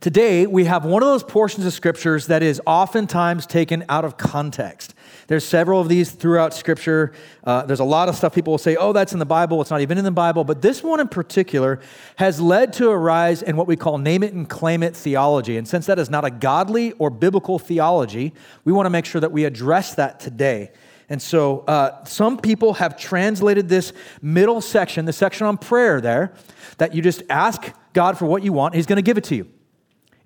Today, 0.00 0.46
we 0.46 0.66
have 0.66 0.84
one 0.84 1.02
of 1.02 1.08
those 1.08 1.24
portions 1.24 1.64
of 1.64 1.72
scriptures 1.72 2.26
that 2.26 2.42
is 2.42 2.60
oftentimes 2.66 3.46
taken 3.46 3.84
out 3.88 4.04
of 4.04 4.16
context. 4.16 4.94
There's 5.28 5.44
several 5.44 5.80
of 5.80 5.88
these 5.88 6.10
throughout 6.10 6.52
scripture. 6.52 7.12
Uh, 7.42 7.64
there's 7.64 7.80
a 7.80 7.84
lot 7.84 8.08
of 8.08 8.14
stuff 8.14 8.34
people 8.34 8.52
will 8.52 8.58
say, 8.58 8.76
oh, 8.76 8.92
that's 8.92 9.12
in 9.12 9.18
the 9.18 9.26
Bible. 9.26 9.60
It's 9.62 9.70
not 9.70 9.80
even 9.80 9.96
in 9.96 10.04
the 10.04 10.10
Bible. 10.10 10.44
But 10.44 10.60
this 10.60 10.82
one 10.82 11.00
in 11.00 11.08
particular 11.08 11.80
has 12.16 12.40
led 12.40 12.72
to 12.74 12.90
a 12.90 12.98
rise 12.98 13.42
in 13.42 13.56
what 13.56 13.66
we 13.66 13.76
call 13.76 13.98
name 13.98 14.22
it 14.22 14.34
and 14.34 14.48
claim 14.48 14.82
it 14.82 14.94
theology. 14.94 15.56
And 15.56 15.66
since 15.66 15.86
that 15.86 15.98
is 15.98 16.10
not 16.10 16.24
a 16.24 16.30
godly 16.30 16.92
or 16.92 17.08
biblical 17.08 17.58
theology, 17.58 18.34
we 18.64 18.72
want 18.72 18.86
to 18.86 18.90
make 18.90 19.06
sure 19.06 19.20
that 19.22 19.32
we 19.32 19.44
address 19.44 19.94
that 19.94 20.20
today. 20.20 20.70
And 21.08 21.20
so 21.20 21.60
uh, 21.60 22.04
some 22.04 22.38
people 22.38 22.74
have 22.74 22.98
translated 22.98 23.68
this 23.68 23.92
middle 24.20 24.60
section, 24.60 25.04
the 25.04 25.12
section 25.12 25.46
on 25.46 25.56
prayer 25.56 26.00
there, 26.00 26.34
that 26.78 26.94
you 26.94 27.02
just 27.02 27.22
ask 27.30 27.72
God 27.92 28.18
for 28.18 28.26
what 28.26 28.42
you 28.42 28.52
want, 28.52 28.74
He's 28.74 28.86
going 28.86 28.96
to 28.96 29.02
give 29.02 29.16
it 29.16 29.24
to 29.24 29.36
you. 29.36 29.48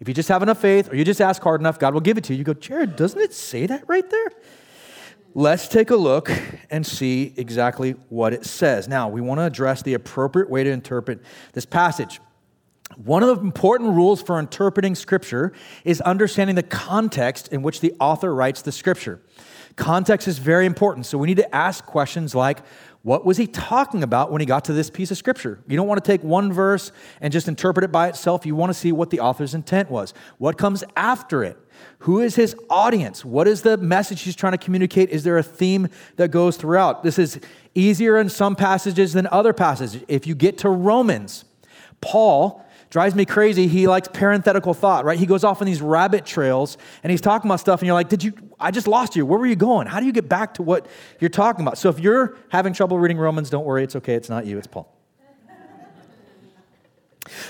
If 0.00 0.06
you 0.06 0.14
just 0.14 0.28
have 0.28 0.42
enough 0.42 0.60
faith 0.60 0.92
or 0.92 0.96
you 0.96 1.04
just 1.04 1.20
ask 1.20 1.42
hard 1.42 1.60
enough, 1.60 1.78
God 1.78 1.92
will 1.92 2.00
give 2.00 2.18
it 2.18 2.24
to 2.24 2.32
you. 2.32 2.38
You 2.38 2.44
go, 2.44 2.54
Jared, 2.54 2.96
doesn't 2.96 3.20
it 3.20 3.32
say 3.32 3.66
that 3.66 3.84
right 3.88 4.08
there? 4.08 4.28
Let's 5.34 5.68
take 5.68 5.90
a 5.90 5.96
look 5.96 6.30
and 6.70 6.86
see 6.86 7.34
exactly 7.36 7.92
what 8.08 8.32
it 8.32 8.44
says. 8.44 8.88
Now, 8.88 9.08
we 9.08 9.20
want 9.20 9.38
to 9.38 9.44
address 9.44 9.82
the 9.82 9.94
appropriate 9.94 10.48
way 10.48 10.64
to 10.64 10.70
interpret 10.70 11.20
this 11.52 11.66
passage. 11.66 12.20
One 12.96 13.22
of 13.22 13.38
the 13.38 13.44
important 13.44 13.94
rules 13.94 14.22
for 14.22 14.38
interpreting 14.38 14.94
Scripture 14.94 15.52
is 15.84 16.00
understanding 16.00 16.56
the 16.56 16.62
context 16.62 17.48
in 17.52 17.62
which 17.62 17.80
the 17.80 17.94
author 18.00 18.34
writes 18.34 18.62
the 18.62 18.72
Scripture. 18.72 19.20
Context 19.76 20.26
is 20.26 20.38
very 20.38 20.66
important, 20.66 21.06
so 21.06 21.18
we 21.18 21.26
need 21.28 21.36
to 21.36 21.54
ask 21.54 21.84
questions 21.84 22.34
like 22.34 22.60
what 23.08 23.24
was 23.24 23.38
he 23.38 23.46
talking 23.46 24.02
about 24.02 24.30
when 24.30 24.40
he 24.40 24.44
got 24.44 24.66
to 24.66 24.74
this 24.74 24.90
piece 24.90 25.10
of 25.10 25.16
scripture? 25.16 25.60
You 25.66 25.78
don't 25.78 25.88
want 25.88 26.04
to 26.04 26.06
take 26.06 26.22
one 26.22 26.52
verse 26.52 26.92
and 27.22 27.32
just 27.32 27.48
interpret 27.48 27.82
it 27.82 27.90
by 27.90 28.08
itself. 28.08 28.44
You 28.44 28.54
want 28.54 28.68
to 28.68 28.74
see 28.74 28.92
what 28.92 29.08
the 29.08 29.20
author's 29.20 29.54
intent 29.54 29.90
was. 29.90 30.12
What 30.36 30.58
comes 30.58 30.84
after 30.94 31.42
it? 31.42 31.56
Who 32.00 32.20
is 32.20 32.34
his 32.34 32.54
audience? 32.68 33.24
What 33.24 33.48
is 33.48 33.62
the 33.62 33.78
message 33.78 34.20
he's 34.20 34.36
trying 34.36 34.52
to 34.52 34.58
communicate? 34.58 35.08
Is 35.08 35.24
there 35.24 35.38
a 35.38 35.42
theme 35.42 35.88
that 36.16 36.28
goes 36.28 36.58
throughout? 36.58 37.02
This 37.02 37.18
is 37.18 37.40
easier 37.74 38.18
in 38.18 38.28
some 38.28 38.54
passages 38.54 39.14
than 39.14 39.26
other 39.28 39.54
passages. 39.54 40.04
If 40.06 40.26
you 40.26 40.34
get 40.34 40.58
to 40.58 40.68
Romans, 40.68 41.46
Paul 42.02 42.62
drives 42.90 43.14
me 43.14 43.24
crazy. 43.24 43.68
He 43.68 43.86
likes 43.86 44.08
parenthetical 44.08 44.74
thought, 44.74 45.04
right? 45.04 45.18
He 45.18 45.26
goes 45.26 45.44
off 45.44 45.60
on 45.60 45.66
these 45.66 45.82
rabbit 45.82 46.24
trails 46.24 46.78
and 47.02 47.10
he's 47.10 47.20
talking 47.20 47.50
about 47.50 47.60
stuff, 47.60 47.80
and 47.80 47.86
you're 47.86 47.94
like, 47.94 48.08
Did 48.08 48.24
you? 48.24 48.32
I 48.58 48.70
just 48.70 48.88
lost 48.88 49.16
you. 49.16 49.24
Where 49.24 49.38
were 49.38 49.46
you 49.46 49.56
going? 49.56 49.86
How 49.86 50.00
do 50.00 50.06
you 50.06 50.12
get 50.12 50.28
back 50.28 50.54
to 50.54 50.62
what 50.62 50.86
you're 51.20 51.28
talking 51.28 51.64
about? 51.64 51.78
So 51.78 51.88
if 51.88 52.00
you're 52.00 52.36
having 52.48 52.72
trouble 52.72 52.98
reading 52.98 53.18
Romans, 53.18 53.50
don't 53.50 53.64
worry. 53.64 53.84
It's 53.84 53.96
okay. 53.96 54.14
It's 54.14 54.28
not 54.28 54.46
you, 54.46 54.58
it's 54.58 54.66
Paul. 54.66 54.94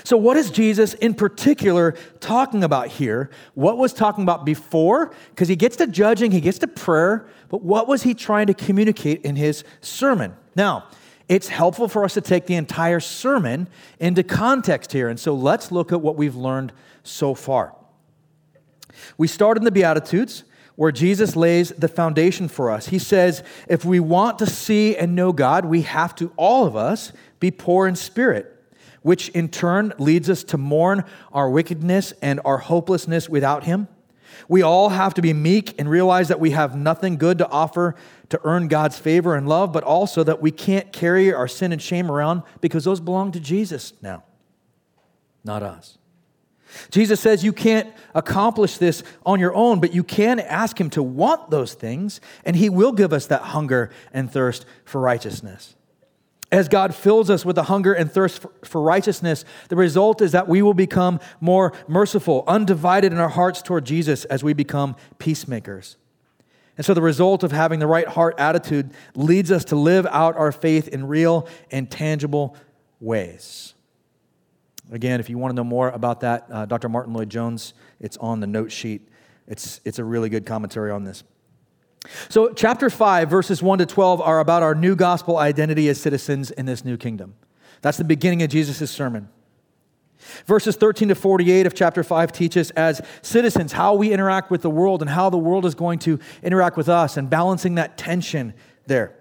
So, 0.03 0.17
what 0.17 0.37
is 0.37 0.51
Jesus 0.51 0.93
in 0.95 1.13
particular 1.13 1.95
talking 2.19 2.63
about 2.63 2.87
here? 2.87 3.29
What 3.53 3.77
was 3.77 3.93
talking 3.93 4.23
about 4.23 4.45
before? 4.45 5.13
Because 5.29 5.47
he 5.47 5.55
gets 5.55 5.77
to 5.77 5.87
judging, 5.87 6.31
he 6.31 6.41
gets 6.41 6.59
to 6.59 6.67
prayer, 6.67 7.27
but 7.49 7.63
what 7.63 7.87
was 7.87 8.03
he 8.03 8.13
trying 8.13 8.47
to 8.47 8.53
communicate 8.53 9.21
in 9.21 9.35
his 9.35 9.63
sermon? 9.81 10.35
Now, 10.55 10.85
it's 11.29 11.47
helpful 11.47 11.87
for 11.87 12.03
us 12.03 12.15
to 12.15 12.21
take 12.21 12.47
the 12.47 12.55
entire 12.55 12.99
sermon 12.99 13.69
into 13.99 14.23
context 14.23 14.91
here. 14.91 15.07
And 15.07 15.19
so 15.19 15.35
let's 15.35 15.71
look 15.71 15.91
at 15.93 16.01
what 16.01 16.15
we've 16.15 16.35
learned 16.35 16.73
so 17.03 17.35
far. 17.35 17.75
We 19.17 19.27
start 19.27 19.57
in 19.57 19.63
the 19.63 19.71
Beatitudes, 19.71 20.43
where 20.75 20.91
Jesus 20.91 21.35
lays 21.35 21.69
the 21.69 21.87
foundation 21.87 22.47
for 22.47 22.71
us. 22.71 22.87
He 22.87 22.99
says, 22.99 23.43
if 23.67 23.85
we 23.85 23.99
want 23.99 24.39
to 24.39 24.45
see 24.45 24.95
and 24.95 25.13
know 25.13 25.31
God, 25.31 25.65
we 25.65 25.83
have 25.83 26.15
to, 26.15 26.31
all 26.35 26.65
of 26.65 26.75
us, 26.75 27.11
be 27.39 27.51
poor 27.51 27.85
in 27.87 27.95
spirit, 27.95 28.55
which 29.01 29.29
in 29.29 29.49
turn 29.49 29.93
leads 29.99 30.29
us 30.29 30.43
to 30.45 30.57
mourn 30.57 31.03
our 31.31 31.49
wickedness 31.49 32.13
and 32.21 32.39
our 32.43 32.57
hopelessness 32.57 33.29
without 33.29 33.65
Him. 33.65 33.87
We 34.47 34.61
all 34.61 34.89
have 34.89 35.13
to 35.15 35.21
be 35.21 35.33
meek 35.33 35.79
and 35.79 35.89
realize 35.89 36.27
that 36.27 36.39
we 36.39 36.51
have 36.51 36.75
nothing 36.75 37.17
good 37.17 37.37
to 37.39 37.47
offer 37.49 37.95
to 38.29 38.39
earn 38.43 38.67
God's 38.67 38.97
favor 38.97 39.35
and 39.35 39.47
love, 39.47 39.73
but 39.73 39.83
also 39.83 40.23
that 40.23 40.41
we 40.41 40.51
can't 40.51 40.91
carry 40.91 41.33
our 41.33 41.47
sin 41.47 41.71
and 41.71 41.81
shame 41.81 42.11
around 42.11 42.43
because 42.61 42.83
those 42.83 42.99
belong 42.99 43.31
to 43.31 43.39
Jesus 43.39 43.93
now, 44.01 44.23
not 45.43 45.63
us. 45.63 45.97
Jesus 46.91 47.19
says 47.19 47.43
you 47.43 47.53
can't 47.53 47.91
accomplish 48.13 48.77
this 48.77 49.03
on 49.25 49.39
your 49.39 49.53
own, 49.55 49.79
but 49.79 49.93
you 49.93 50.03
can 50.03 50.39
ask 50.39 50.79
Him 50.79 50.89
to 50.91 51.03
want 51.03 51.49
those 51.49 51.73
things, 51.73 52.21
and 52.45 52.55
He 52.55 52.69
will 52.69 52.91
give 52.91 53.11
us 53.11 53.25
that 53.27 53.41
hunger 53.41 53.89
and 54.13 54.31
thirst 54.31 54.65
for 54.85 55.01
righteousness. 55.01 55.75
As 56.51 56.67
God 56.67 56.95
fills 56.95 57.29
us 57.29 57.45
with 57.45 57.57
a 57.59 57.63
hunger 57.63 57.93
and 57.93 58.11
thirst 58.11 58.43
for 58.63 58.81
righteousness, 58.81 59.45
the 59.67 59.75
result 59.75 60.21
is 60.21 60.31
that 60.31 60.47
we 60.47 60.63
will 60.63 60.73
become 60.73 61.19
more 61.39 61.73
merciful, 61.87 62.43
undivided 62.47 63.13
in 63.13 63.19
our 63.19 63.29
hearts 63.29 63.61
toward 63.61 63.85
Jesus 63.85 64.25
as 64.25 64.43
we 64.43 64.53
become 64.53 64.95
peacemakers. 65.19 65.95
And 66.75 66.85
so, 66.85 66.93
the 66.93 67.01
result 67.01 67.43
of 67.43 67.51
having 67.51 67.79
the 67.79 67.87
right 67.87 68.07
heart 68.07 68.35
attitude 68.39 68.91
leads 69.13 69.51
us 69.51 69.65
to 69.65 69.75
live 69.75 70.07
out 70.07 70.37
our 70.37 70.51
faith 70.51 70.87
in 70.87 71.07
real 71.07 71.47
and 71.71 71.91
tangible 71.91 72.55
ways. 72.99 73.73
Again, 74.91 75.19
if 75.19 75.29
you 75.29 75.37
want 75.37 75.51
to 75.51 75.55
know 75.55 75.63
more 75.63 75.89
about 75.89 76.21
that, 76.21 76.47
uh, 76.49 76.65
Dr. 76.65 76.89
Martyn 76.89 77.13
Lloyd-Jones, 77.13 77.73
it's 77.99 78.17
on 78.17 78.39
the 78.39 78.47
note 78.47 78.71
sheet. 78.71 79.07
It's, 79.45 79.81
it's 79.85 79.99
a 79.99 80.03
really 80.03 80.29
good 80.29 80.45
commentary 80.45 80.89
on 80.89 81.03
this. 81.03 81.23
So, 82.29 82.53
chapter 82.53 82.89
5, 82.89 83.29
verses 83.29 83.61
1 83.61 83.79
to 83.79 83.85
12 83.85 84.21
are 84.21 84.39
about 84.39 84.63
our 84.63 84.73
new 84.73 84.95
gospel 84.95 85.37
identity 85.37 85.89
as 85.89 85.99
citizens 85.99 86.49
in 86.51 86.65
this 86.65 86.85
new 86.85 86.97
kingdom. 86.97 87.35
That's 87.81 87.97
the 87.97 88.03
beginning 88.03 88.41
of 88.41 88.49
Jesus' 88.49 88.89
sermon. 88.89 89.29
Verses 90.45 90.75
13 90.75 91.09
to 91.09 91.15
48 91.15 91.65
of 91.65 91.73
chapter 91.73 92.03
5 92.03 92.31
teach 92.31 92.57
us 92.57 92.71
as 92.71 93.01
citizens 93.21 93.71
how 93.71 93.95
we 93.95 94.11
interact 94.11 94.51
with 94.51 94.61
the 94.61 94.69
world 94.69 95.01
and 95.01 95.09
how 95.09 95.29
the 95.29 95.37
world 95.37 95.65
is 95.65 95.75
going 95.75 95.99
to 95.99 96.19
interact 96.43 96.77
with 96.77 96.89
us 96.89 97.17
and 97.17 97.29
balancing 97.29 97.75
that 97.75 97.97
tension 97.97 98.53
there. 98.85 99.15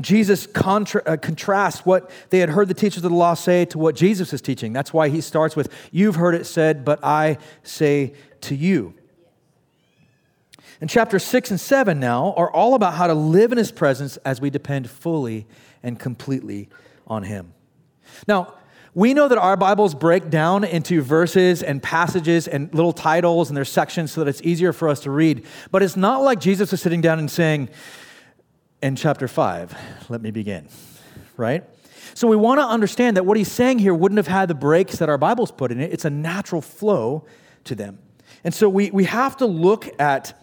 Jesus 0.00 0.46
contra- 0.46 1.02
uh, 1.06 1.16
contrasts 1.16 1.86
what 1.86 2.10
they 2.30 2.40
had 2.40 2.50
heard 2.50 2.68
the 2.68 2.74
teachers 2.74 3.04
of 3.04 3.10
the 3.10 3.16
law 3.16 3.34
say 3.34 3.64
to 3.66 3.78
what 3.78 3.94
Jesus 3.94 4.32
is 4.32 4.42
teaching. 4.42 4.72
That's 4.72 4.92
why 4.92 5.08
he 5.08 5.20
starts 5.20 5.56
with, 5.56 5.72
You've 5.90 6.16
heard 6.16 6.34
it 6.34 6.44
said, 6.44 6.84
but 6.84 7.02
I 7.02 7.38
say 7.62 8.14
to 8.42 8.54
you. 8.54 8.94
And 10.82 10.90
chapter 10.90 11.20
6 11.20 11.52
and 11.52 11.60
7 11.60 12.00
now 12.00 12.34
are 12.36 12.50
all 12.50 12.74
about 12.74 12.94
how 12.94 13.06
to 13.06 13.14
live 13.14 13.52
in 13.52 13.58
his 13.58 13.70
presence 13.70 14.16
as 14.24 14.40
we 14.40 14.50
depend 14.50 14.90
fully 14.90 15.46
and 15.80 15.96
completely 15.96 16.70
on 17.06 17.22
him. 17.22 17.54
Now, 18.26 18.54
we 18.92 19.14
know 19.14 19.28
that 19.28 19.38
our 19.38 19.56
Bibles 19.56 19.94
break 19.94 20.28
down 20.28 20.64
into 20.64 21.00
verses 21.00 21.62
and 21.62 21.80
passages 21.80 22.48
and 22.48 22.74
little 22.74 22.92
titles 22.92 23.48
and 23.48 23.56
their 23.56 23.64
sections 23.64 24.10
so 24.10 24.24
that 24.24 24.28
it's 24.28 24.42
easier 24.42 24.72
for 24.72 24.88
us 24.88 24.98
to 25.02 25.12
read. 25.12 25.46
But 25.70 25.84
it's 25.84 25.96
not 25.96 26.22
like 26.22 26.40
Jesus 26.40 26.72
is 26.72 26.80
sitting 26.80 27.00
down 27.00 27.20
and 27.20 27.30
saying, 27.30 27.68
in 28.82 28.96
chapter 28.96 29.28
5. 29.28 30.08
Let 30.08 30.20
me 30.20 30.32
begin, 30.32 30.66
right? 31.36 31.62
So 32.14 32.26
we 32.26 32.34
want 32.34 32.58
to 32.58 32.66
understand 32.66 33.16
that 33.16 33.24
what 33.24 33.36
he's 33.36 33.52
saying 33.52 33.78
here 33.78 33.94
wouldn't 33.94 34.18
have 34.18 34.26
had 34.26 34.48
the 34.48 34.56
breaks 34.56 34.96
that 34.96 35.08
our 35.08 35.16
Bibles 35.16 35.52
put 35.52 35.70
in 35.70 35.80
it. 35.80 35.92
It's 35.92 36.04
a 36.04 36.10
natural 36.10 36.60
flow 36.60 37.24
to 37.66 37.76
them. 37.76 38.00
And 38.42 38.52
so 38.52 38.68
we, 38.68 38.90
we 38.90 39.04
have 39.04 39.36
to 39.36 39.46
look 39.46 39.88
at 40.00 40.41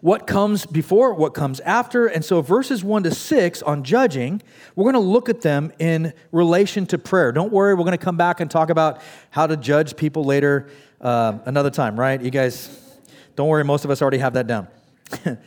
what 0.00 0.26
comes 0.26 0.66
before, 0.66 1.14
what 1.14 1.34
comes 1.34 1.60
after. 1.60 2.06
And 2.06 2.24
so 2.24 2.40
verses 2.40 2.84
1 2.84 3.04
to 3.04 3.10
6 3.10 3.62
on 3.62 3.84
judging, 3.84 4.42
we're 4.74 4.84
going 4.84 4.94
to 4.94 5.10
look 5.10 5.28
at 5.28 5.40
them 5.40 5.72
in 5.78 6.12
relation 6.32 6.86
to 6.86 6.98
prayer. 6.98 7.32
Don't 7.32 7.52
worry, 7.52 7.74
we're 7.74 7.84
going 7.84 7.98
to 7.98 8.04
come 8.04 8.16
back 8.16 8.40
and 8.40 8.50
talk 8.50 8.70
about 8.70 9.00
how 9.30 9.46
to 9.46 9.56
judge 9.56 9.96
people 9.96 10.24
later 10.24 10.68
uh, 11.00 11.38
another 11.44 11.70
time, 11.70 11.98
right? 11.98 12.20
You 12.20 12.30
guys, 12.30 12.98
don't 13.34 13.48
worry, 13.48 13.64
most 13.64 13.84
of 13.84 13.90
us 13.90 14.02
already 14.02 14.18
have 14.18 14.34
that 14.34 14.46
down. 14.46 14.68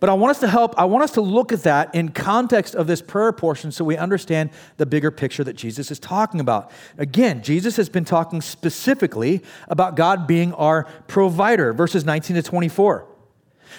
But 0.00 0.10
I 0.10 0.14
want 0.14 0.32
us 0.32 0.40
to 0.40 0.48
help, 0.48 0.74
I 0.78 0.84
want 0.84 1.04
us 1.04 1.12
to 1.12 1.20
look 1.20 1.52
at 1.52 1.62
that 1.62 1.94
in 1.94 2.10
context 2.10 2.74
of 2.74 2.86
this 2.86 3.00
prayer 3.00 3.32
portion 3.32 3.70
so 3.72 3.84
we 3.84 3.96
understand 3.96 4.50
the 4.76 4.86
bigger 4.86 5.10
picture 5.10 5.44
that 5.44 5.54
Jesus 5.54 5.90
is 5.90 5.98
talking 5.98 6.40
about. 6.40 6.70
Again, 6.98 7.42
Jesus 7.42 7.76
has 7.76 7.88
been 7.88 8.04
talking 8.04 8.40
specifically 8.40 9.42
about 9.68 9.96
God 9.96 10.26
being 10.26 10.52
our 10.54 10.84
provider, 11.06 11.72
verses 11.72 12.04
19 12.04 12.36
to 12.36 12.42
24. 12.42 13.06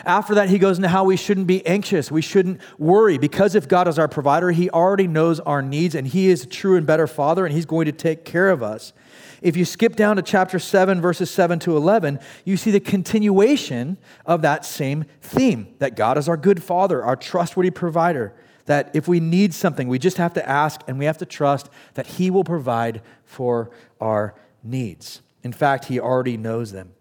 After 0.04 0.36
that, 0.36 0.50
he 0.50 0.58
goes 0.58 0.78
into 0.78 0.90
how 0.90 1.04
we 1.04 1.16
shouldn't 1.16 1.48
be 1.48 1.66
anxious. 1.66 2.12
We 2.12 2.22
shouldn't 2.22 2.60
worry 2.78 3.18
because 3.18 3.56
if 3.56 3.68
God 3.68 3.88
is 3.88 3.98
our 3.98 4.08
provider, 4.08 4.52
he 4.52 4.70
already 4.70 5.08
knows 5.08 5.40
our 5.40 5.62
needs 5.62 5.96
and 5.96 6.08
he 6.08 6.30
is 6.30 6.44
a 6.44 6.48
true 6.48 6.76
and 6.76 6.86
better 6.86 7.08
father 7.08 7.46
and 7.46 7.54
he's 7.54 7.66
going 7.66 7.86
to 7.86 7.92
take 7.92 8.26
care 8.26 8.50
of 8.50 8.62
us. 8.62 8.94
If 9.42 9.56
you 9.56 9.64
skip 9.64 9.96
down 9.96 10.16
to 10.16 10.24
chapter 10.24 10.58
7, 10.58 11.00
verses 11.00 11.30
7 11.30 11.60
to 11.60 11.78
11, 11.78 12.20
you 12.46 12.58
see 12.58 12.72
the 12.72 12.80
continuation 12.80 13.98
of 14.26 14.42
that 14.42 14.66
same 14.66 15.06
theme 15.22 15.76
that 15.78 15.96
God 15.96 16.18
is 16.18 16.28
our 16.28 16.38
good 16.38 16.64
father, 16.64 17.04
our 17.04 17.16
trustworthy 17.16 17.70
provider. 17.70 18.34
That 18.66 18.90
if 18.96 19.08
we 19.08 19.20
need 19.20 19.54
something, 19.54 19.88
we 19.88 20.00
just 20.00 20.18
have 20.18 20.34
to 20.34 20.50
ask 20.50 20.82
and 20.88 20.98
we 20.98 21.06
have 21.06 21.20
to 21.20 21.28
trust 21.28 21.70
that 21.94 22.08
He 22.08 22.32
will 22.32 22.44
provide 22.44 23.04
for 23.24 23.70
our 24.02 24.34
needs. 24.64 25.22
In 25.44 25.54
fact, 25.54 25.86
He 25.86 26.00
already 26.00 26.38
knows 26.38 26.72
them. 26.72 26.95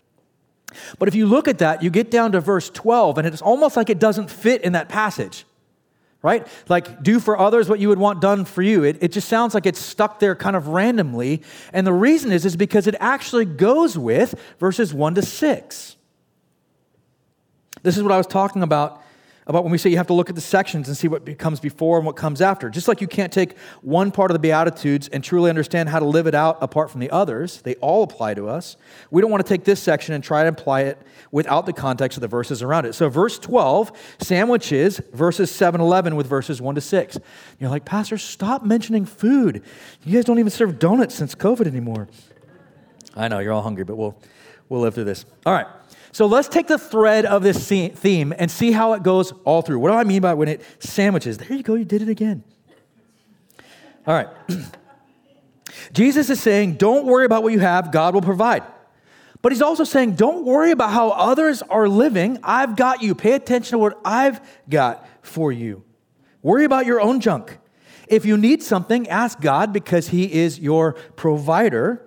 But 0.98 1.08
if 1.08 1.14
you 1.14 1.26
look 1.26 1.48
at 1.48 1.58
that, 1.58 1.82
you 1.82 1.90
get 1.90 2.10
down 2.10 2.32
to 2.32 2.40
verse 2.40 2.70
12, 2.70 3.18
and 3.18 3.26
it's 3.26 3.42
almost 3.42 3.76
like 3.76 3.90
it 3.90 3.98
doesn't 3.98 4.30
fit 4.30 4.62
in 4.62 4.72
that 4.72 4.88
passage 4.88 5.44
right? 6.24 6.46
Like, 6.70 7.02
do 7.02 7.20
for 7.20 7.38
others 7.38 7.68
what 7.68 7.80
you 7.80 7.90
would 7.90 7.98
want 7.98 8.22
done 8.22 8.46
for 8.46 8.62
you. 8.62 8.82
It, 8.82 8.96
it 9.02 9.12
just 9.12 9.28
sounds 9.28 9.52
like 9.52 9.66
it's 9.66 9.78
stuck 9.78 10.20
there 10.20 10.34
kind 10.34 10.56
of 10.56 10.68
randomly. 10.68 11.42
And 11.70 11.86
the 11.86 11.92
reason 11.92 12.32
is, 12.32 12.46
is 12.46 12.56
because 12.56 12.86
it 12.86 12.94
actually 12.98 13.44
goes 13.44 13.98
with 13.98 14.34
verses 14.58 14.94
1 14.94 15.16
to 15.16 15.22
6. 15.22 15.96
This 17.82 17.96
is 17.98 18.02
what 18.02 18.10
I 18.10 18.16
was 18.16 18.26
talking 18.26 18.62
about 18.62 19.03
about 19.46 19.62
when 19.62 19.72
we 19.72 19.78
say 19.78 19.90
you 19.90 19.96
have 19.96 20.06
to 20.06 20.14
look 20.14 20.28
at 20.28 20.34
the 20.34 20.40
sections 20.40 20.88
and 20.88 20.96
see 20.96 21.08
what 21.08 21.38
comes 21.38 21.60
before 21.60 21.98
and 21.98 22.06
what 22.06 22.16
comes 22.16 22.40
after. 22.40 22.70
Just 22.70 22.88
like 22.88 23.00
you 23.00 23.06
can't 23.06 23.32
take 23.32 23.58
one 23.82 24.10
part 24.10 24.30
of 24.30 24.34
the 24.34 24.38
Beatitudes 24.38 25.08
and 25.08 25.22
truly 25.22 25.50
understand 25.50 25.88
how 25.88 25.98
to 25.98 26.04
live 26.04 26.26
it 26.26 26.34
out 26.34 26.58
apart 26.62 26.90
from 26.90 27.00
the 27.00 27.10
others, 27.10 27.60
they 27.62 27.74
all 27.76 28.02
apply 28.02 28.34
to 28.34 28.48
us. 28.48 28.76
We 29.10 29.20
don't 29.20 29.30
want 29.30 29.44
to 29.44 29.48
take 29.48 29.64
this 29.64 29.82
section 29.82 30.14
and 30.14 30.24
try 30.24 30.42
to 30.44 30.48
apply 30.48 30.82
it 30.82 30.98
without 31.30 31.66
the 31.66 31.72
context 31.72 32.16
of 32.16 32.22
the 32.22 32.28
verses 32.28 32.62
around 32.62 32.86
it. 32.86 32.94
So, 32.94 33.08
verse 33.08 33.38
12 33.38 33.92
sandwiches 34.20 35.00
verses 35.12 35.50
7 35.50 35.80
11 35.80 36.16
with 36.16 36.26
verses 36.26 36.60
1 36.60 36.74
to 36.74 36.80
6. 36.80 37.18
You're 37.58 37.70
like, 37.70 37.84
Pastor, 37.84 38.18
stop 38.18 38.64
mentioning 38.64 39.06
food. 39.06 39.62
You 40.04 40.14
guys 40.14 40.24
don't 40.24 40.38
even 40.38 40.50
serve 40.50 40.78
donuts 40.78 41.14
since 41.14 41.34
COVID 41.34 41.66
anymore. 41.66 42.08
I 43.16 43.28
know, 43.28 43.38
you're 43.38 43.52
all 43.52 43.62
hungry, 43.62 43.84
but 43.84 43.96
we'll, 43.96 44.16
we'll 44.68 44.80
live 44.80 44.94
through 44.94 45.04
this. 45.04 45.24
All 45.46 45.52
right. 45.52 45.66
So 46.14 46.26
let's 46.26 46.46
take 46.46 46.68
the 46.68 46.78
thread 46.78 47.26
of 47.26 47.42
this 47.42 47.66
theme 47.68 48.32
and 48.38 48.48
see 48.48 48.70
how 48.70 48.92
it 48.92 49.02
goes 49.02 49.32
all 49.44 49.62
through. 49.62 49.80
What 49.80 49.90
do 49.90 49.96
I 49.96 50.04
mean 50.04 50.22
by 50.22 50.34
when 50.34 50.46
it 50.46 50.62
sandwiches? 50.78 51.38
There 51.38 51.52
you 51.52 51.64
go, 51.64 51.74
you 51.74 51.84
did 51.84 52.02
it 52.02 52.08
again. 52.08 52.44
All 54.06 54.14
right. 54.14 54.28
Jesus 55.92 56.30
is 56.30 56.40
saying, 56.40 56.74
don't 56.74 57.04
worry 57.04 57.24
about 57.24 57.42
what 57.42 57.52
you 57.52 57.58
have, 57.58 57.90
God 57.90 58.14
will 58.14 58.22
provide. 58.22 58.62
But 59.42 59.50
he's 59.50 59.60
also 59.60 59.82
saying, 59.82 60.14
don't 60.14 60.44
worry 60.44 60.70
about 60.70 60.90
how 60.90 61.10
others 61.10 61.62
are 61.62 61.88
living. 61.88 62.38
I've 62.44 62.76
got 62.76 63.02
you. 63.02 63.16
Pay 63.16 63.32
attention 63.32 63.72
to 63.72 63.78
what 63.78 64.00
I've 64.04 64.40
got 64.70 65.08
for 65.20 65.50
you. 65.50 65.82
Worry 66.42 66.64
about 66.64 66.86
your 66.86 67.00
own 67.00 67.18
junk. 67.18 67.58
If 68.06 68.24
you 68.24 68.36
need 68.36 68.62
something, 68.62 69.08
ask 69.08 69.40
God 69.40 69.72
because 69.72 70.10
he 70.10 70.32
is 70.32 70.60
your 70.60 70.92
provider. 71.16 72.06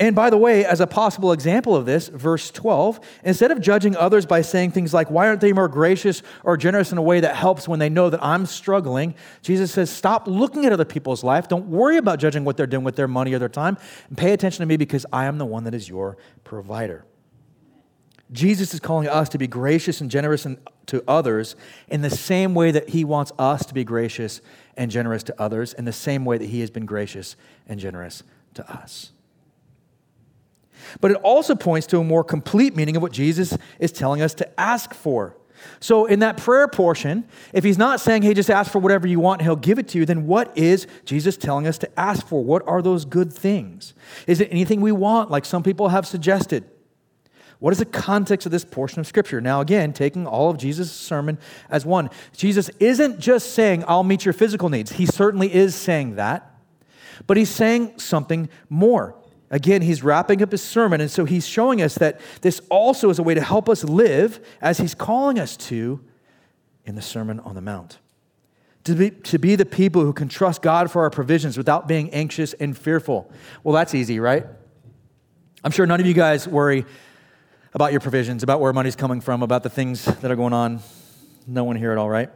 And 0.00 0.14
by 0.14 0.30
the 0.30 0.36
way, 0.36 0.64
as 0.64 0.80
a 0.80 0.86
possible 0.86 1.32
example 1.32 1.74
of 1.74 1.84
this, 1.84 2.06
verse 2.06 2.52
12, 2.52 3.00
instead 3.24 3.50
of 3.50 3.60
judging 3.60 3.96
others 3.96 4.26
by 4.26 4.42
saying 4.42 4.70
things 4.70 4.94
like, 4.94 5.10
why 5.10 5.26
aren't 5.26 5.40
they 5.40 5.52
more 5.52 5.66
gracious 5.66 6.22
or 6.44 6.56
generous 6.56 6.92
in 6.92 6.98
a 6.98 7.02
way 7.02 7.18
that 7.18 7.34
helps 7.34 7.66
when 7.66 7.80
they 7.80 7.88
know 7.88 8.08
that 8.08 8.22
I'm 8.22 8.46
struggling? 8.46 9.16
Jesus 9.42 9.72
says, 9.72 9.90
stop 9.90 10.28
looking 10.28 10.64
at 10.66 10.72
other 10.72 10.84
people's 10.84 11.24
life. 11.24 11.48
Don't 11.48 11.66
worry 11.66 11.96
about 11.96 12.20
judging 12.20 12.44
what 12.44 12.56
they're 12.56 12.66
doing 12.66 12.84
with 12.84 12.94
their 12.94 13.08
money 13.08 13.32
or 13.32 13.40
their 13.40 13.48
time. 13.48 13.76
And 14.08 14.16
pay 14.16 14.32
attention 14.32 14.62
to 14.62 14.66
me 14.66 14.76
because 14.76 15.04
I 15.12 15.24
am 15.24 15.38
the 15.38 15.46
one 15.46 15.64
that 15.64 15.74
is 15.74 15.88
your 15.88 16.16
provider. 16.44 17.04
Jesus 18.30 18.74
is 18.74 18.78
calling 18.78 19.08
us 19.08 19.28
to 19.30 19.38
be 19.38 19.48
gracious 19.48 20.00
and 20.00 20.08
generous 20.08 20.46
to 20.86 21.04
others 21.08 21.56
in 21.88 22.02
the 22.02 22.10
same 22.10 22.54
way 22.54 22.70
that 22.70 22.90
he 22.90 23.02
wants 23.02 23.32
us 23.36 23.66
to 23.66 23.74
be 23.74 23.82
gracious 23.82 24.42
and 24.76 24.92
generous 24.92 25.24
to 25.24 25.34
others, 25.40 25.72
in 25.72 25.86
the 25.86 25.92
same 25.92 26.24
way 26.24 26.38
that 26.38 26.50
he 26.50 26.60
has 26.60 26.70
been 26.70 26.86
gracious 26.86 27.34
and 27.66 27.80
generous 27.80 28.22
to 28.54 28.70
us. 28.70 29.10
But 31.00 31.12
it 31.12 31.16
also 31.18 31.54
points 31.54 31.86
to 31.88 31.98
a 31.98 32.04
more 32.04 32.24
complete 32.24 32.74
meaning 32.76 32.96
of 32.96 33.02
what 33.02 33.12
Jesus 33.12 33.56
is 33.78 33.92
telling 33.92 34.22
us 34.22 34.34
to 34.34 34.60
ask 34.60 34.94
for. 34.94 35.36
So, 35.80 36.06
in 36.06 36.20
that 36.20 36.36
prayer 36.36 36.68
portion, 36.68 37.24
if 37.52 37.64
he's 37.64 37.78
not 37.78 38.00
saying, 38.00 38.22
hey, 38.22 38.34
just 38.34 38.50
ask 38.50 38.70
for 38.70 38.78
whatever 38.78 39.06
you 39.06 39.20
want 39.20 39.42
he'll 39.42 39.56
give 39.56 39.78
it 39.78 39.88
to 39.88 39.98
you, 39.98 40.06
then 40.06 40.26
what 40.26 40.56
is 40.56 40.86
Jesus 41.04 41.36
telling 41.36 41.66
us 41.66 41.78
to 41.78 42.00
ask 42.00 42.26
for? 42.26 42.44
What 42.44 42.66
are 42.66 42.82
those 42.82 43.04
good 43.04 43.32
things? 43.32 43.94
Is 44.26 44.40
it 44.40 44.48
anything 44.50 44.80
we 44.80 44.92
want, 44.92 45.30
like 45.30 45.44
some 45.44 45.62
people 45.62 45.88
have 45.88 46.06
suggested? 46.06 46.64
What 47.58 47.72
is 47.72 47.78
the 47.78 47.86
context 47.86 48.46
of 48.46 48.52
this 48.52 48.64
portion 48.64 49.00
of 49.00 49.06
Scripture? 49.06 49.40
Now, 49.40 49.60
again, 49.60 49.92
taking 49.92 50.26
all 50.26 50.48
of 50.50 50.58
Jesus' 50.58 50.92
sermon 50.92 51.38
as 51.68 51.84
one, 51.84 52.08
Jesus 52.36 52.70
isn't 52.78 53.18
just 53.18 53.52
saying, 53.52 53.84
I'll 53.88 54.04
meet 54.04 54.24
your 54.24 54.32
physical 54.32 54.68
needs. 54.68 54.92
He 54.92 55.06
certainly 55.06 55.52
is 55.52 55.74
saying 55.74 56.16
that, 56.16 56.54
but 57.26 57.36
he's 57.36 57.50
saying 57.50 57.98
something 57.98 58.48
more. 58.68 59.16
Again, 59.50 59.82
he's 59.82 60.02
wrapping 60.02 60.42
up 60.42 60.52
his 60.52 60.62
sermon, 60.62 61.00
and 61.00 61.10
so 61.10 61.24
he's 61.24 61.46
showing 61.46 61.80
us 61.80 61.94
that 61.96 62.20
this 62.42 62.60
also 62.68 63.08
is 63.08 63.18
a 63.18 63.22
way 63.22 63.34
to 63.34 63.40
help 63.40 63.68
us 63.68 63.82
live 63.82 64.44
as 64.60 64.78
he's 64.78 64.94
calling 64.94 65.38
us 65.38 65.56
to 65.56 66.00
in 66.84 66.94
the 66.94 67.02
Sermon 67.02 67.40
on 67.40 67.54
the 67.54 67.60
Mount. 67.62 67.98
to 68.88 68.94
be, 68.94 69.10
to 69.10 69.38
be 69.38 69.54
the 69.54 69.66
people 69.66 70.02
who 70.02 70.12
can 70.12 70.28
trust 70.28 70.62
God 70.62 70.90
for 70.90 71.02
our 71.02 71.10
provisions 71.10 71.58
without 71.58 71.86
being 71.86 72.10
anxious 72.10 72.54
and 72.54 72.76
fearful. 72.76 73.30
Well, 73.62 73.74
that's 73.74 73.94
easy, 73.94 74.18
right? 74.18 74.46
I'm 75.62 75.70
sure 75.70 75.86
none 75.86 76.00
of 76.00 76.06
you 76.06 76.14
guys 76.14 76.48
worry 76.48 76.86
about 77.74 77.92
your 77.92 78.00
provisions, 78.00 78.42
about 78.42 78.60
where 78.60 78.72
money's 78.72 78.96
coming 78.96 79.20
from, 79.20 79.42
about 79.42 79.62
the 79.62 79.70
things 79.70 80.04
that 80.06 80.30
are 80.30 80.36
going 80.36 80.54
on. 80.54 80.80
No 81.46 81.64
one 81.64 81.76
here 81.76 81.92
at 81.92 81.98
all, 81.98 82.08
right? 82.08 82.30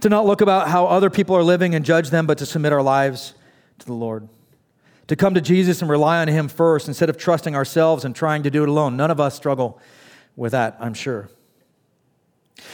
To 0.00 0.08
not 0.08 0.24
look 0.24 0.40
about 0.40 0.68
how 0.68 0.86
other 0.86 1.10
people 1.10 1.36
are 1.36 1.42
living 1.42 1.74
and 1.74 1.84
judge 1.84 2.08
them, 2.08 2.26
but 2.26 2.38
to 2.38 2.46
submit 2.46 2.72
our 2.72 2.82
lives 2.82 3.34
to 3.80 3.86
the 3.86 3.92
Lord. 3.92 4.28
To 5.08 5.16
come 5.16 5.34
to 5.34 5.40
Jesus 5.40 5.82
and 5.82 5.90
rely 5.90 6.20
on 6.20 6.28
Him 6.28 6.48
first 6.48 6.88
instead 6.88 7.10
of 7.10 7.18
trusting 7.18 7.54
ourselves 7.54 8.04
and 8.04 8.14
trying 8.16 8.42
to 8.44 8.50
do 8.50 8.62
it 8.62 8.68
alone. 8.68 8.96
None 8.96 9.10
of 9.10 9.20
us 9.20 9.34
struggle 9.34 9.78
with 10.36 10.52
that, 10.52 10.76
I'm 10.80 10.94
sure. 10.94 11.28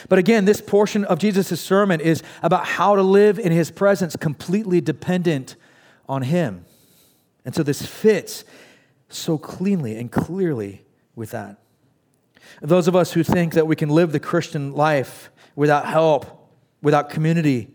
But 0.08 0.18
again, 0.18 0.44
this 0.44 0.60
portion 0.60 1.04
of 1.04 1.18
Jesus' 1.18 1.60
sermon 1.60 2.00
is 2.00 2.22
about 2.42 2.66
how 2.66 2.94
to 2.94 3.02
live 3.02 3.38
in 3.38 3.50
His 3.50 3.70
presence 3.70 4.14
completely 4.16 4.80
dependent 4.80 5.56
on 6.08 6.22
Him. 6.22 6.64
And 7.44 7.54
so 7.54 7.62
this 7.62 7.84
fits 7.84 8.44
so 9.08 9.38
cleanly 9.38 9.96
and 9.96 10.10
clearly 10.12 10.84
with 11.16 11.30
that. 11.30 11.58
Those 12.62 12.88
of 12.88 12.94
us 12.94 13.12
who 13.12 13.22
think 13.22 13.54
that 13.54 13.66
we 13.66 13.76
can 13.76 13.88
live 13.88 14.12
the 14.12 14.20
Christian 14.20 14.72
life 14.72 15.30
without 15.56 15.86
help, 15.86 16.48
without 16.82 17.10
community, 17.10 17.70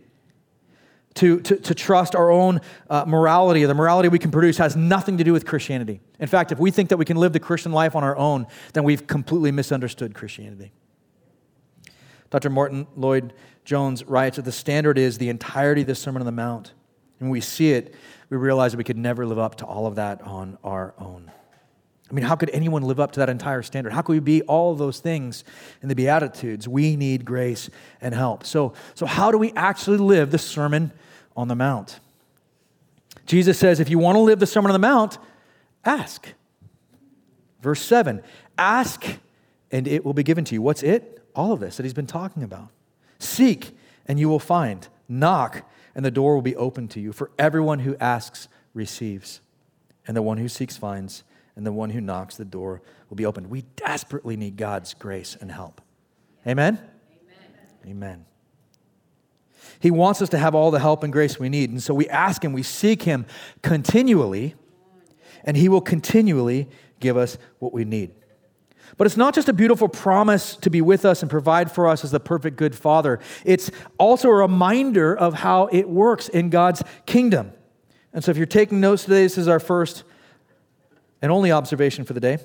to, 1.15 1.39
to, 1.41 1.55
to 1.55 1.73
trust 1.73 2.13
our 2.13 2.29
own 2.29 2.59
uh, 2.89 3.05
morality, 3.07 3.63
the 3.63 3.73
morality 3.73 4.09
we 4.09 4.19
can 4.19 4.31
produce 4.31 4.57
has 4.57 4.75
nothing 4.75 5.17
to 5.17 5.23
do 5.23 5.31
with 5.31 5.45
Christianity. 5.45 6.01
In 6.19 6.27
fact, 6.27 6.51
if 6.51 6.59
we 6.59 6.71
think 6.71 6.89
that 6.89 6.97
we 6.97 7.05
can 7.05 7.17
live 7.17 7.33
the 7.33 7.39
Christian 7.39 7.71
life 7.71 7.95
on 7.95 8.03
our 8.03 8.17
own, 8.17 8.47
then 8.73 8.83
we've 8.83 9.07
completely 9.07 9.51
misunderstood 9.51 10.13
Christianity. 10.13 10.73
Dr. 12.29 12.49
Martyn 12.49 12.85
Lloyd 12.97 13.33
Jones 13.63 14.03
writes 14.03 14.35
that 14.35 14.43
the 14.43 14.51
standard 14.51 14.97
is 14.97 15.17
the 15.17 15.29
entirety 15.29 15.81
of 15.81 15.87
the 15.87 15.95
Sermon 15.95 16.21
on 16.21 16.25
the 16.25 16.33
Mount. 16.33 16.73
And 17.19 17.29
when 17.29 17.31
we 17.31 17.41
see 17.41 17.71
it, 17.71 17.95
we 18.29 18.35
realize 18.35 18.73
that 18.73 18.77
we 18.77 18.83
could 18.83 18.97
never 18.97 19.25
live 19.25 19.39
up 19.39 19.55
to 19.55 19.65
all 19.65 19.87
of 19.87 19.95
that 19.95 20.21
on 20.21 20.57
our 20.63 20.93
own. 20.97 21.31
I 22.09 22.13
mean, 22.13 22.25
how 22.25 22.35
could 22.35 22.49
anyone 22.51 22.83
live 22.83 22.99
up 22.99 23.13
to 23.13 23.19
that 23.21 23.29
entire 23.29 23.63
standard? 23.63 23.93
How 23.93 24.01
could 24.01 24.13
we 24.13 24.19
be 24.19 24.41
all 24.43 24.75
those 24.75 24.99
things 24.99 25.43
in 25.81 25.89
the 25.89 25.95
Beatitudes? 25.95 26.67
We 26.67 26.95
need 26.95 27.25
grace 27.25 27.69
and 28.01 28.13
help. 28.13 28.45
So, 28.45 28.73
so 28.93 29.05
how 29.05 29.31
do 29.31 29.37
we 29.37 29.53
actually 29.53 29.97
live 29.97 30.29
the 30.29 30.37
Sermon 30.37 30.91
on 31.35 31.47
the 31.47 31.55
Mount? 31.55 31.99
Jesus 33.25 33.57
says, 33.57 33.79
if 33.79 33.89
you 33.89 33.97
want 33.97 34.15
to 34.15 34.19
live 34.19 34.39
the 34.39 34.45
Sermon 34.45 34.71
on 34.71 34.79
the 34.79 34.87
Mount, 34.87 35.17
ask. 35.83 36.27
Verse 37.61 37.81
7 37.81 38.21
Ask 38.57 39.05
and 39.71 39.87
it 39.87 40.05
will 40.05 40.13
be 40.13 40.23
given 40.23 40.45
to 40.45 40.55
you. 40.55 40.61
What's 40.61 40.83
it? 40.83 41.23
All 41.35 41.51
of 41.51 41.59
this 41.59 41.77
that 41.77 41.83
he's 41.83 41.93
been 41.93 42.07
talking 42.07 42.43
about. 42.43 42.69
Seek 43.19 43.75
and 44.05 44.19
you 44.19 44.29
will 44.29 44.39
find. 44.39 44.87
Knock 45.09 45.67
and 45.93 46.05
the 46.05 46.11
door 46.11 46.35
will 46.35 46.41
be 46.41 46.55
open 46.55 46.87
to 46.89 46.99
you. 46.99 47.11
For 47.11 47.31
everyone 47.37 47.79
who 47.79 47.95
asks 47.99 48.47
receives, 48.73 49.41
and 50.07 50.15
the 50.15 50.21
one 50.21 50.37
who 50.37 50.47
seeks 50.47 50.77
finds 50.77 51.23
and 51.55 51.65
the 51.65 51.71
one 51.71 51.89
who 51.89 52.01
knocks, 52.01 52.35
the 52.35 52.45
door 52.45 52.81
will 53.09 53.15
be 53.15 53.25
opened. 53.25 53.49
We 53.49 53.63
desperately 53.75 54.35
need 54.35 54.57
God's 54.57 54.93
grace 54.93 55.37
and 55.39 55.51
help. 55.51 55.81
Amen? 56.45 56.79
Amen. 57.87 57.87
Amen. 57.87 58.25
He 59.79 59.91
wants 59.91 60.21
us 60.21 60.29
to 60.29 60.37
have 60.37 60.55
all 60.55 60.71
the 60.71 60.79
help 60.79 61.03
and 61.03 61.11
grace 61.11 61.39
we 61.39 61.49
need. 61.49 61.69
And 61.69 61.81
so 61.81 61.93
we 61.93 62.07
ask 62.09 62.43
Him, 62.43 62.53
we 62.53 62.63
seek 62.63 63.03
Him 63.03 63.25
continually, 63.61 64.55
and 65.43 65.57
He 65.57 65.69
will 65.69 65.81
continually 65.81 66.67
give 66.99 67.17
us 67.17 67.37
what 67.59 67.73
we 67.73 67.85
need. 67.85 68.11
But 68.97 69.07
it's 69.07 69.17
not 69.17 69.33
just 69.33 69.49
a 69.49 69.53
beautiful 69.53 69.87
promise 69.87 70.55
to 70.57 70.69
be 70.69 70.81
with 70.81 71.05
us 71.05 71.21
and 71.21 71.29
provide 71.29 71.71
for 71.71 71.87
us 71.87 72.03
as 72.03 72.11
the 72.11 72.19
perfect 72.19 72.55
good 72.55 72.75
Father, 72.75 73.19
it's 73.43 73.71
also 73.97 74.29
a 74.29 74.35
reminder 74.35 75.15
of 75.15 75.33
how 75.33 75.67
it 75.67 75.89
works 75.89 76.29
in 76.29 76.49
God's 76.49 76.83
kingdom. 77.05 77.51
And 78.13 78.23
so 78.23 78.31
if 78.31 78.37
you're 78.37 78.45
taking 78.45 78.79
notes 78.79 79.03
today, 79.03 79.23
this 79.23 79.37
is 79.37 79.47
our 79.47 79.59
first 79.59 80.03
and 81.21 81.31
only 81.31 81.51
observation 81.51 82.05
for 82.05 82.13
the 82.13 82.19
day. 82.19 82.37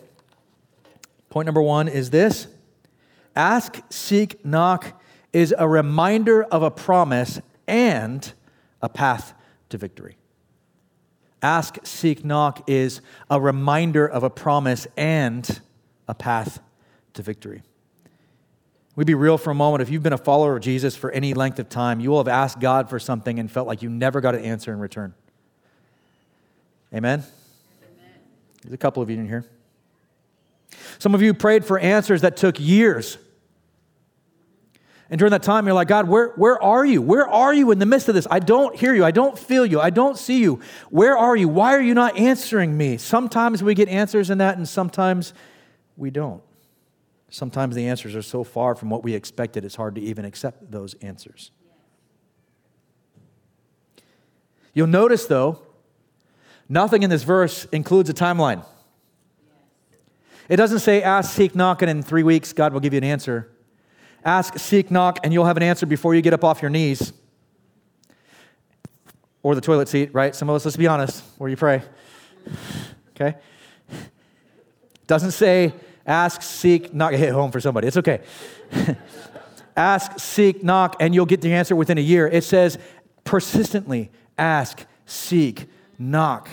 Point 1.28 1.46
number 1.46 1.62
one 1.62 1.87
is 1.87 2.10
this 2.10 2.49
ask, 3.36 3.80
seek, 3.88 4.45
knock 4.45 5.00
is 5.32 5.54
a 5.56 5.69
reminder 5.69 6.43
of 6.45 6.62
a 6.62 6.71
promise 6.71 7.40
and 7.66 8.32
a 8.82 8.88
path 8.88 9.34
to 9.69 9.78
victory. 9.78 10.16
Ask, 11.43 11.78
seek, 11.84 12.25
knock 12.25 12.69
is 12.69 13.00
a 13.30 13.40
reminder 13.40 14.06
of 14.06 14.23
a 14.23 14.30
promise 14.30 14.86
and 14.97 15.60
a 16.06 16.14
path 16.14 16.60
to 17.14 17.23
victory. 17.23 17.62
We'd 18.97 19.06
be 19.06 19.14
real 19.14 19.38
for 19.38 19.50
a 19.50 19.54
moment. 19.54 19.80
If 19.82 19.88
you've 19.88 20.02
been 20.02 20.12
a 20.12 20.19
follower 20.19 20.56
of 20.56 20.62
Jesus 20.62 20.97
for 20.97 21.10
any 21.12 21.32
length 21.32 21.58
of 21.58 21.69
time, 21.69 22.00
you 22.00 22.10
will 22.10 22.19
have 22.19 22.28
asked 22.28 22.60
God 22.60 22.90
for 22.90 22.99
something 22.99 23.38
and 23.38 23.50
felt 23.50 23.66
like 23.66 23.82
you 23.82 23.88
never 23.88 24.21
got 24.21 24.34
an 24.34 24.45
answer 24.45 24.73
in 24.73 24.80
return. 24.80 25.14
Amen? 26.93 27.25
There's 28.62 28.75
a 28.75 28.78
couple 28.78 29.02
of 29.02 29.08
you 29.08 29.16
in 29.16 29.26
here. 29.26 29.47
Some 30.99 31.14
of 31.14 31.23
you 31.23 31.32
prayed 31.32 31.64
for 31.64 31.78
answers 31.78 32.21
that 32.21 32.36
took 32.36 32.60
years. 32.60 33.16
And 35.10 35.18
during 35.18 35.32
that 35.32 35.42
time, 35.42 35.66
you're 35.66 35.75
like, 35.75 35.88
God, 35.88 36.08
where, 36.08 36.28
where 36.36 36.62
are 36.62 36.86
you? 36.86 37.02
Where 37.02 37.28
are 37.28 37.52
you 37.52 37.73
in 37.73 37.80
the 37.80 37.86
midst 37.86 38.08
of 38.08 38.14
this? 38.14 38.28
I 38.30 38.38
don't 38.38 38.76
hear 38.76 38.94
you. 38.94 39.04
I 39.04 39.10
don't 39.10 39.36
feel 39.36 39.66
you. 39.66 39.80
I 39.80 39.90
don't 39.90 40.16
see 40.16 40.38
you. 40.38 40.60
Where 40.88 41.18
are 41.18 41.36
you? 41.36 41.49
Why 41.49 41.75
are 41.75 41.80
you 41.80 41.94
not 41.94 42.16
answering 42.16 42.76
me? 42.76 42.96
Sometimes 42.96 43.62
we 43.62 43.75
get 43.75 43.88
answers 43.88 44.30
in 44.30 44.38
that, 44.38 44.56
and 44.56 44.68
sometimes 44.68 45.34
we 45.96 46.10
don't. 46.10 46.42
Sometimes 47.28 47.75
the 47.75 47.88
answers 47.88 48.14
are 48.14 48.23
so 48.23 48.44
far 48.44 48.76
from 48.76 48.88
what 48.88 49.02
we 49.02 49.14
expected, 49.14 49.64
it's 49.64 49.76
hard 49.76 49.96
to 49.96 50.00
even 50.00 50.25
accept 50.25 50.70
those 50.70 50.94
answers. 50.94 51.50
You'll 54.73 54.86
notice, 54.86 55.26
though, 55.26 55.60
Nothing 56.73 57.02
in 57.02 57.10
this 57.10 57.25
verse 57.25 57.64
includes 57.73 58.08
a 58.10 58.14
timeline. 58.14 58.64
It 60.49 60.54
doesn't 60.54 60.78
say 60.78 61.02
ask, 61.02 61.34
seek, 61.34 61.56
knock, 61.56 61.82
and 61.82 61.90
in 61.90 62.00
three 62.00 62.23
weeks 62.23 62.52
God 62.52 62.73
will 62.73 62.78
give 62.78 62.92
you 62.92 62.99
an 62.99 63.04
answer. 63.04 63.50
Ask, 64.25 64.59
seek, 64.59 64.91
knock, 64.91 65.19
and 65.23 65.33
you'll 65.33 65.47
have 65.47 65.56
an 65.56 65.63
answer 65.63 65.87
before 65.87 66.15
you 66.15 66.23
get 66.23 66.35
up 66.35 66.45
off 66.45 66.61
your 66.61 66.71
knees 66.71 67.13
or 69.43 69.54
the 69.54 69.61
toilet 69.61 69.89
seat, 69.89 70.13
right? 70.13 70.35
Some 70.35 70.50
of 70.50 70.56
us, 70.56 70.65
let's 70.65 70.76
be 70.76 70.87
honest, 70.87 71.25
where 71.39 71.49
you 71.49 71.56
pray. 71.56 71.83
Okay? 73.15 73.37
Doesn't 75.06 75.33
say 75.33 75.73
ask, 76.06 76.43
seek, 76.43 76.93
knock, 76.93 77.13
hit 77.13 77.33
home 77.33 77.50
for 77.50 77.61
somebody. 77.61 77.89
It's 77.89 77.97
okay. 77.97 78.21
ask, 79.76 80.19
seek, 80.19 80.63
knock, 80.63 80.97
and 81.00 81.15
you'll 81.15 81.26
get 81.26 81.41
the 81.41 81.52
answer 81.52 81.75
within 81.75 81.99
a 81.99 82.02
year. 82.02 82.28
It 82.28 82.45
says 82.45 82.78
persistently 83.25 84.11
ask, 84.37 84.85
seek, 85.06 85.67
knock, 85.99 86.49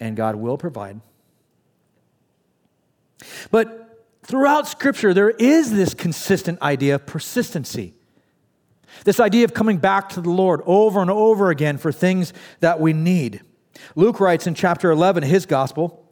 and 0.00 0.16
God 0.16 0.36
will 0.36 0.58
provide. 0.58 1.00
But 3.50 3.87
throughout 4.28 4.68
Scripture, 4.68 5.12
there 5.12 5.30
is 5.30 5.72
this 5.72 5.94
consistent 5.94 6.60
idea 6.62 6.94
of 6.94 7.06
persistency. 7.06 7.94
This 9.04 9.20
idea 9.20 9.44
of 9.44 9.54
coming 9.54 9.78
back 9.78 10.10
to 10.10 10.20
the 10.20 10.30
Lord 10.30 10.60
over 10.66 11.00
and 11.00 11.10
over 11.10 11.50
again 11.50 11.78
for 11.78 11.90
things 11.90 12.32
that 12.60 12.78
we 12.78 12.92
need. 12.92 13.42
Luke 13.96 14.20
writes 14.20 14.46
in 14.46 14.54
chapter 14.54 14.90
11, 14.90 15.22
his 15.22 15.46
gospel, 15.46 16.06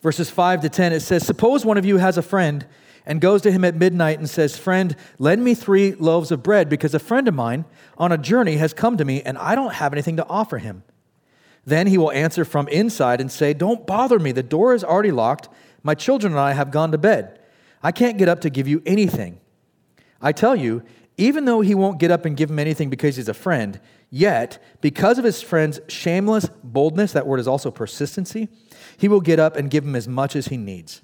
verses 0.00 0.30
5 0.30 0.62
to 0.62 0.68
10, 0.68 0.92
it 0.92 1.00
says, 1.00 1.26
Suppose 1.26 1.64
one 1.64 1.76
of 1.76 1.84
you 1.84 1.98
has 1.98 2.16
a 2.16 2.22
friend 2.22 2.66
and 3.04 3.20
goes 3.20 3.42
to 3.42 3.50
him 3.50 3.64
at 3.64 3.74
midnight 3.74 4.18
and 4.18 4.28
says, 4.28 4.56
Friend, 4.56 4.94
lend 5.18 5.42
me 5.42 5.54
three 5.54 5.94
loaves 5.94 6.30
of 6.30 6.42
bread 6.42 6.68
because 6.68 6.94
a 6.94 6.98
friend 6.98 7.26
of 7.26 7.34
mine 7.34 7.64
on 7.98 8.12
a 8.12 8.18
journey 8.18 8.56
has 8.56 8.72
come 8.72 8.96
to 8.96 9.04
me 9.04 9.22
and 9.22 9.38
I 9.38 9.54
don't 9.54 9.74
have 9.74 9.92
anything 9.92 10.16
to 10.16 10.26
offer 10.28 10.58
him. 10.58 10.84
Then 11.64 11.86
he 11.86 11.98
will 11.98 12.12
answer 12.12 12.44
from 12.44 12.68
inside 12.68 13.20
and 13.20 13.30
say, 13.30 13.52
Don't 13.54 13.86
bother 13.86 14.18
me. 14.18 14.32
The 14.32 14.42
door 14.42 14.74
is 14.74 14.84
already 14.84 15.10
locked. 15.10 15.48
My 15.82 15.94
children 15.94 16.32
and 16.32 16.40
I 16.40 16.52
have 16.52 16.70
gone 16.70 16.92
to 16.92 16.98
bed. 16.98 17.38
I 17.82 17.92
can't 17.92 18.18
get 18.18 18.28
up 18.28 18.40
to 18.42 18.50
give 18.50 18.68
you 18.68 18.82
anything. 18.84 19.40
I 20.20 20.32
tell 20.32 20.54
you, 20.54 20.82
even 21.16 21.44
though 21.44 21.60
he 21.60 21.74
won't 21.74 21.98
get 21.98 22.10
up 22.10 22.24
and 22.24 22.36
give 22.36 22.50
him 22.50 22.58
anything 22.58 22.90
because 22.90 23.16
he's 23.16 23.28
a 23.28 23.34
friend, 23.34 23.80
yet, 24.10 24.62
because 24.80 25.18
of 25.18 25.24
his 25.24 25.42
friend's 25.42 25.80
shameless 25.88 26.48
boldness, 26.62 27.12
that 27.12 27.26
word 27.26 27.40
is 27.40 27.48
also 27.48 27.70
persistency, 27.70 28.48
he 28.96 29.08
will 29.08 29.20
get 29.20 29.38
up 29.38 29.56
and 29.56 29.70
give 29.70 29.84
him 29.84 29.96
as 29.96 30.08
much 30.08 30.36
as 30.36 30.48
he 30.48 30.56
needs. 30.56 31.02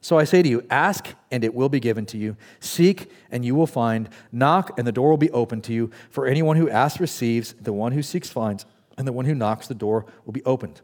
So 0.00 0.18
I 0.18 0.24
say 0.24 0.42
to 0.42 0.48
you, 0.48 0.64
ask 0.70 1.08
and 1.30 1.42
it 1.42 1.54
will 1.54 1.68
be 1.68 1.80
given 1.80 2.06
to 2.06 2.18
you. 2.18 2.36
Seek 2.60 3.10
and 3.30 3.44
you 3.44 3.54
will 3.54 3.66
find. 3.66 4.08
Knock 4.30 4.78
and 4.78 4.86
the 4.86 4.92
door 4.92 5.10
will 5.10 5.16
be 5.16 5.30
opened 5.32 5.64
to 5.64 5.72
you. 5.72 5.90
For 6.10 6.26
anyone 6.26 6.56
who 6.56 6.70
asks 6.70 7.00
receives, 7.00 7.54
the 7.54 7.72
one 7.72 7.92
who 7.92 8.02
seeks 8.02 8.30
finds, 8.30 8.64
and 8.96 9.06
the 9.06 9.12
one 9.12 9.24
who 9.24 9.34
knocks, 9.34 9.66
the 9.66 9.74
door 9.74 10.06
will 10.24 10.32
be 10.32 10.44
opened. 10.44 10.80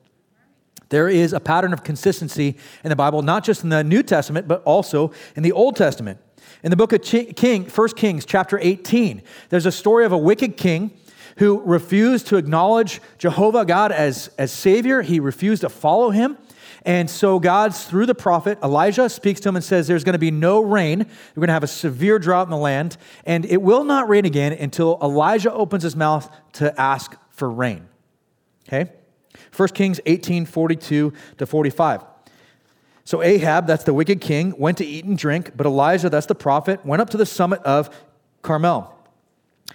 There 0.88 1.09
is 1.09 1.33
a 1.33 1.40
pattern 1.40 1.73
of 1.73 1.83
consistency 1.83 2.57
in 2.83 2.90
the 2.90 2.97
Bible, 2.97 3.23
not 3.23 3.44
just 3.44 3.62
in 3.62 3.70
the 3.70 3.85
New 3.85 4.03
Testament, 4.03 4.47
but 4.47 4.62
also 4.64 5.12
in 5.37 5.42
the 5.42 5.53
Old 5.53 5.77
Testament. 5.77 6.18
In 6.62 6.70
the 6.70 6.77
book 6.77 6.92
of 6.92 7.03
King, 7.03 7.66
1 7.66 7.88
Kings, 7.90 8.25
chapter 8.25 8.59
18, 8.61 9.23
there's 9.51 9.66
a 9.66 9.73
story 9.73 10.05
of 10.05 10.12
a 10.12 10.18
wicked 10.18 10.57
king 10.57 10.92
who 11.37 11.61
refused 11.61 12.27
to 12.29 12.37
acknowledge 12.37 13.01
Jehovah 13.18 13.64
God 13.64 13.92
as, 13.92 14.31
as 14.38 14.53
Savior. 14.53 15.03
He 15.03 15.20
refused 15.20 15.62
to 15.62 15.68
follow 15.68 16.11
him. 16.11 16.38
And 16.87 17.09
so 17.09 17.38
God, 17.38 17.75
through 17.75 18.07
the 18.07 18.14
prophet 18.14 18.59
Elijah, 18.62 19.09
speaks 19.09 19.40
to 19.40 19.49
him 19.49 19.57
and 19.57 19.64
says, 19.64 19.87
There's 19.87 20.05
going 20.05 20.14
to 20.14 20.18
be 20.18 20.31
no 20.31 20.61
rain. 20.61 20.99
We're 20.99 21.40
going 21.40 21.49
to 21.49 21.55
have 21.55 21.64
a 21.64 21.68
severe 21.68 22.18
drought 22.18 22.47
in 22.47 22.51
the 22.51 22.57
land, 22.57 22.99
and 23.25 23.47
it 23.47 23.62
will 23.62 23.85
not 23.85 24.09
rain 24.09 24.27
again 24.27 24.53
until 24.53 24.99
Elijah 25.03 25.53
opens 25.53 25.83
his 25.83 25.97
mouth 25.97 26.31
to 26.55 26.79
ask 26.79 27.16
for 27.31 27.51
rain. 27.51 27.88
Okay? 28.68 28.92
1 29.57 29.69
Kings 29.71 30.01
18 30.07 30.47
42 30.47 31.12
to 31.38 31.47
45. 31.47 32.05
So 33.05 33.23
Ahab, 33.23 33.67
that's 33.67 33.85
the 33.85 33.93
wicked 33.93 34.21
king, 34.21 34.55
went 34.59 34.79
to 34.79 34.85
eat 34.85 35.05
and 35.05 35.17
drink, 35.17 35.53
but 35.57 35.67
Elijah, 35.67 36.09
that's 36.09 36.27
the 36.27 36.35
prophet, 36.35 36.85
went 36.87 37.03
up 37.03 37.11
to 37.11 37.19
the 37.19 37.27
summit 37.27 37.61
of 37.62 37.95
Carmel. 38.40 38.90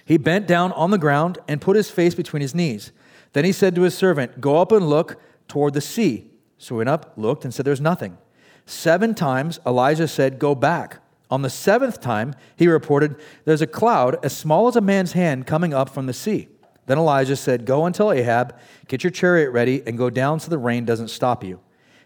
He 0.04 0.18
bent 0.18 0.48
down 0.48 0.72
on 0.72 0.90
the 0.90 0.98
ground 0.98 1.38
and 1.46 1.60
put 1.60 1.76
his 1.76 1.90
face 1.90 2.14
between 2.14 2.42
his 2.42 2.54
knees. 2.54 2.90
Then 3.32 3.44
he 3.44 3.52
said 3.52 3.74
to 3.76 3.82
his 3.82 3.96
servant, 3.96 4.40
Go 4.40 4.60
up 4.60 4.72
and 4.72 4.88
look 4.88 5.20
toward 5.46 5.74
the 5.74 5.80
sea. 5.80 6.26
So 6.58 6.74
he 6.74 6.78
went 6.78 6.88
up, 6.88 7.12
looked, 7.16 7.44
and 7.44 7.54
said, 7.54 7.64
There's 7.64 7.80
nothing. 7.80 8.18
Seven 8.66 9.14
times 9.14 9.60
Elijah 9.64 10.08
said, 10.08 10.38
Go 10.38 10.54
back. 10.54 10.98
On 11.30 11.42
the 11.42 11.50
seventh 11.50 12.00
time, 12.00 12.34
he 12.56 12.66
reported, 12.66 13.14
There's 13.44 13.62
a 13.62 13.66
cloud 13.66 14.16
as 14.24 14.36
small 14.36 14.66
as 14.66 14.74
a 14.74 14.80
man's 14.80 15.12
hand 15.12 15.46
coming 15.46 15.72
up 15.72 15.88
from 15.88 16.06
the 16.06 16.12
sea. 16.12 16.48
Then 16.90 16.98
Elijah 16.98 17.36
said, 17.36 17.66
Go 17.66 17.86
and 17.86 17.94
tell 17.94 18.10
Ahab, 18.10 18.58
get 18.88 19.04
your 19.04 19.12
chariot 19.12 19.52
ready, 19.52 19.80
and 19.86 19.96
go 19.96 20.10
down 20.10 20.40
so 20.40 20.50
the 20.50 20.58
rain 20.58 20.84
doesn't 20.84 21.06
stop 21.06 21.44
you. 21.44 21.60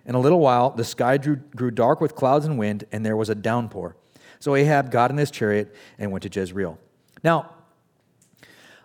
In 0.05 0.15
a 0.15 0.21
little 0.21 0.41
while, 0.41 0.69
the 0.69 0.85
sky 0.85 1.17
drew, 1.17 1.37
grew 1.37 1.71
dark 1.71 2.03
with 2.03 2.15
clouds 2.15 2.45
and 2.45 2.59
wind, 2.59 2.85
and 2.93 3.03
there 3.03 3.17
was 3.17 3.31
a 3.31 3.35
downpour. 3.35 3.97
So 4.41 4.55
Ahab 4.55 4.91
got 4.91 5.11
in 5.11 5.17
his 5.17 5.31
chariot 5.31 5.75
and 5.99 6.13
went 6.13 6.23
to 6.25 6.29
Jezreel. 6.29 6.79
Now, 7.23 7.55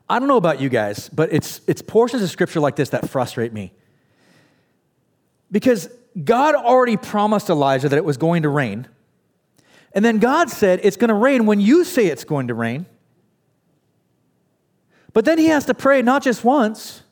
I 0.07 0.19
don't 0.19 0.29
know 0.29 0.37
about 0.37 0.61
you 0.61 0.69
guys, 0.69 1.09
but 1.09 1.33
it's, 1.33 1.59
it's 1.67 1.81
portions 1.81 2.23
of 2.23 2.29
scripture 2.29 2.61
like 2.61 2.77
this 2.77 2.91
that 2.91 3.09
frustrate 3.09 3.51
me. 3.51 3.73
Because 5.51 5.89
God 6.23 6.55
already 6.55 6.95
promised 6.95 7.49
Elijah 7.49 7.89
that 7.89 7.97
it 7.97 8.05
was 8.05 8.15
going 8.15 8.43
to 8.43 8.49
rain. 8.49 8.87
And 9.91 10.05
then 10.05 10.19
God 10.19 10.49
said 10.49 10.79
it's 10.81 10.95
going 10.95 11.09
to 11.09 11.13
rain 11.13 11.45
when 11.45 11.59
you 11.59 11.83
say 11.83 12.05
it's 12.05 12.23
going 12.23 12.47
to 12.47 12.53
rain. 12.53 12.85
But 15.13 15.25
then 15.25 15.37
he 15.37 15.47
has 15.47 15.65
to 15.65 15.73
pray 15.73 16.01
not 16.01 16.23
just 16.23 16.43
once, 16.43 17.03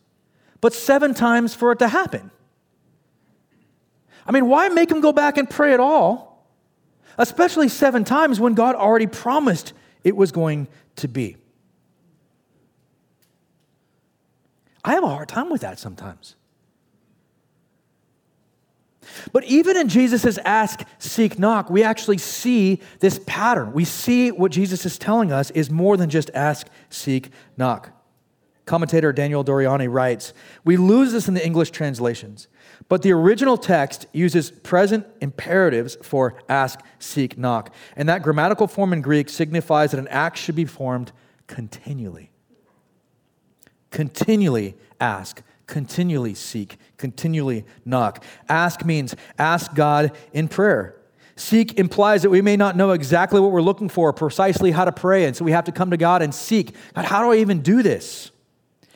but 0.61 0.73
seven 0.73 1.13
times 1.13 1.53
for 1.53 1.71
it 1.71 1.79
to 1.79 1.87
happen. 1.87 2.31
I 4.25 4.31
mean, 4.31 4.47
why 4.47 4.69
make 4.69 4.91
him 4.91 5.01
go 5.01 5.11
back 5.11 5.37
and 5.37 5.49
pray 5.49 5.73
at 5.73 5.79
all? 5.79 6.47
Especially 7.17 7.69
seven 7.69 8.03
times 8.03 8.39
when 8.39 8.53
God 8.53 8.75
already 8.75 9.07
promised 9.07 9.73
it 10.03 10.15
was 10.15 10.31
going 10.31 10.67
to 10.97 11.07
be. 11.07 11.37
I 14.83 14.93
have 14.93 15.03
a 15.03 15.09
hard 15.09 15.27
time 15.27 15.49
with 15.49 15.61
that 15.61 15.79
sometimes. 15.79 16.36
But 19.31 19.43
even 19.45 19.77
in 19.77 19.89
Jesus' 19.89 20.37
ask, 20.39 20.81
seek, 20.99 21.37
knock, 21.39 21.69
we 21.69 21.83
actually 21.83 22.17
see 22.17 22.81
this 22.99 23.19
pattern. 23.25 23.73
We 23.73 23.85
see 23.85 24.31
what 24.31 24.51
Jesus 24.51 24.85
is 24.85 24.97
telling 24.97 25.31
us 25.31 25.51
is 25.51 25.69
more 25.69 25.97
than 25.97 26.09
just 26.09 26.29
ask, 26.33 26.67
seek, 26.89 27.31
knock. 27.55 27.91
Commentator 28.67 29.13
Daniel 29.13 29.45
Doriani 29.45 29.89
writes 29.89 30.33
We 30.65 30.77
lose 30.77 31.13
this 31.13 31.27
in 31.27 31.33
the 31.33 31.45
English 31.45 31.71
translations, 31.71 32.47
but 32.89 33.01
the 33.01 33.13
original 33.13 33.57
text 33.57 34.05
uses 34.11 34.51
present 34.51 35.07
imperatives 35.21 35.97
for 36.03 36.35
ask, 36.49 36.81
seek, 36.99 37.37
knock. 37.37 37.73
And 37.95 38.09
that 38.09 38.21
grammatical 38.23 38.67
form 38.67 38.91
in 38.91 39.01
Greek 39.01 39.29
signifies 39.29 39.91
that 39.91 39.99
an 39.99 40.09
act 40.09 40.37
should 40.37 40.55
be 40.55 40.65
formed 40.65 41.13
continually. 41.47 42.29
Continually 43.89 44.75
ask, 44.99 45.41
continually 45.67 46.33
seek, 46.33 46.77
continually 46.97 47.65
knock. 47.85 48.23
Ask 48.49 48.83
means 48.85 49.15
ask 49.37 49.73
God 49.75 50.13
in 50.33 50.47
prayer. 50.47 50.95
Seek 51.35 51.77
implies 51.77 52.23
that 52.23 52.31
we 52.31 52.41
may 52.41 52.57
not 52.57 52.75
know 52.75 52.91
exactly 52.91 53.39
what 53.39 53.51
we're 53.51 53.61
looking 53.61 53.89
for, 53.89 54.11
precisely 54.11 54.71
how 54.71 54.85
to 54.85 54.91
pray, 54.91 55.25
and 55.25 55.35
so 55.35 55.45
we 55.45 55.51
have 55.51 55.65
to 55.65 55.71
come 55.71 55.91
to 55.91 55.97
God 55.97 56.23
and 56.23 56.33
seek. 56.33 56.73
God, 56.95 57.05
how 57.05 57.21
do 57.21 57.31
I 57.31 57.37
even 57.37 57.61
do 57.61 57.83
this? 57.83 58.31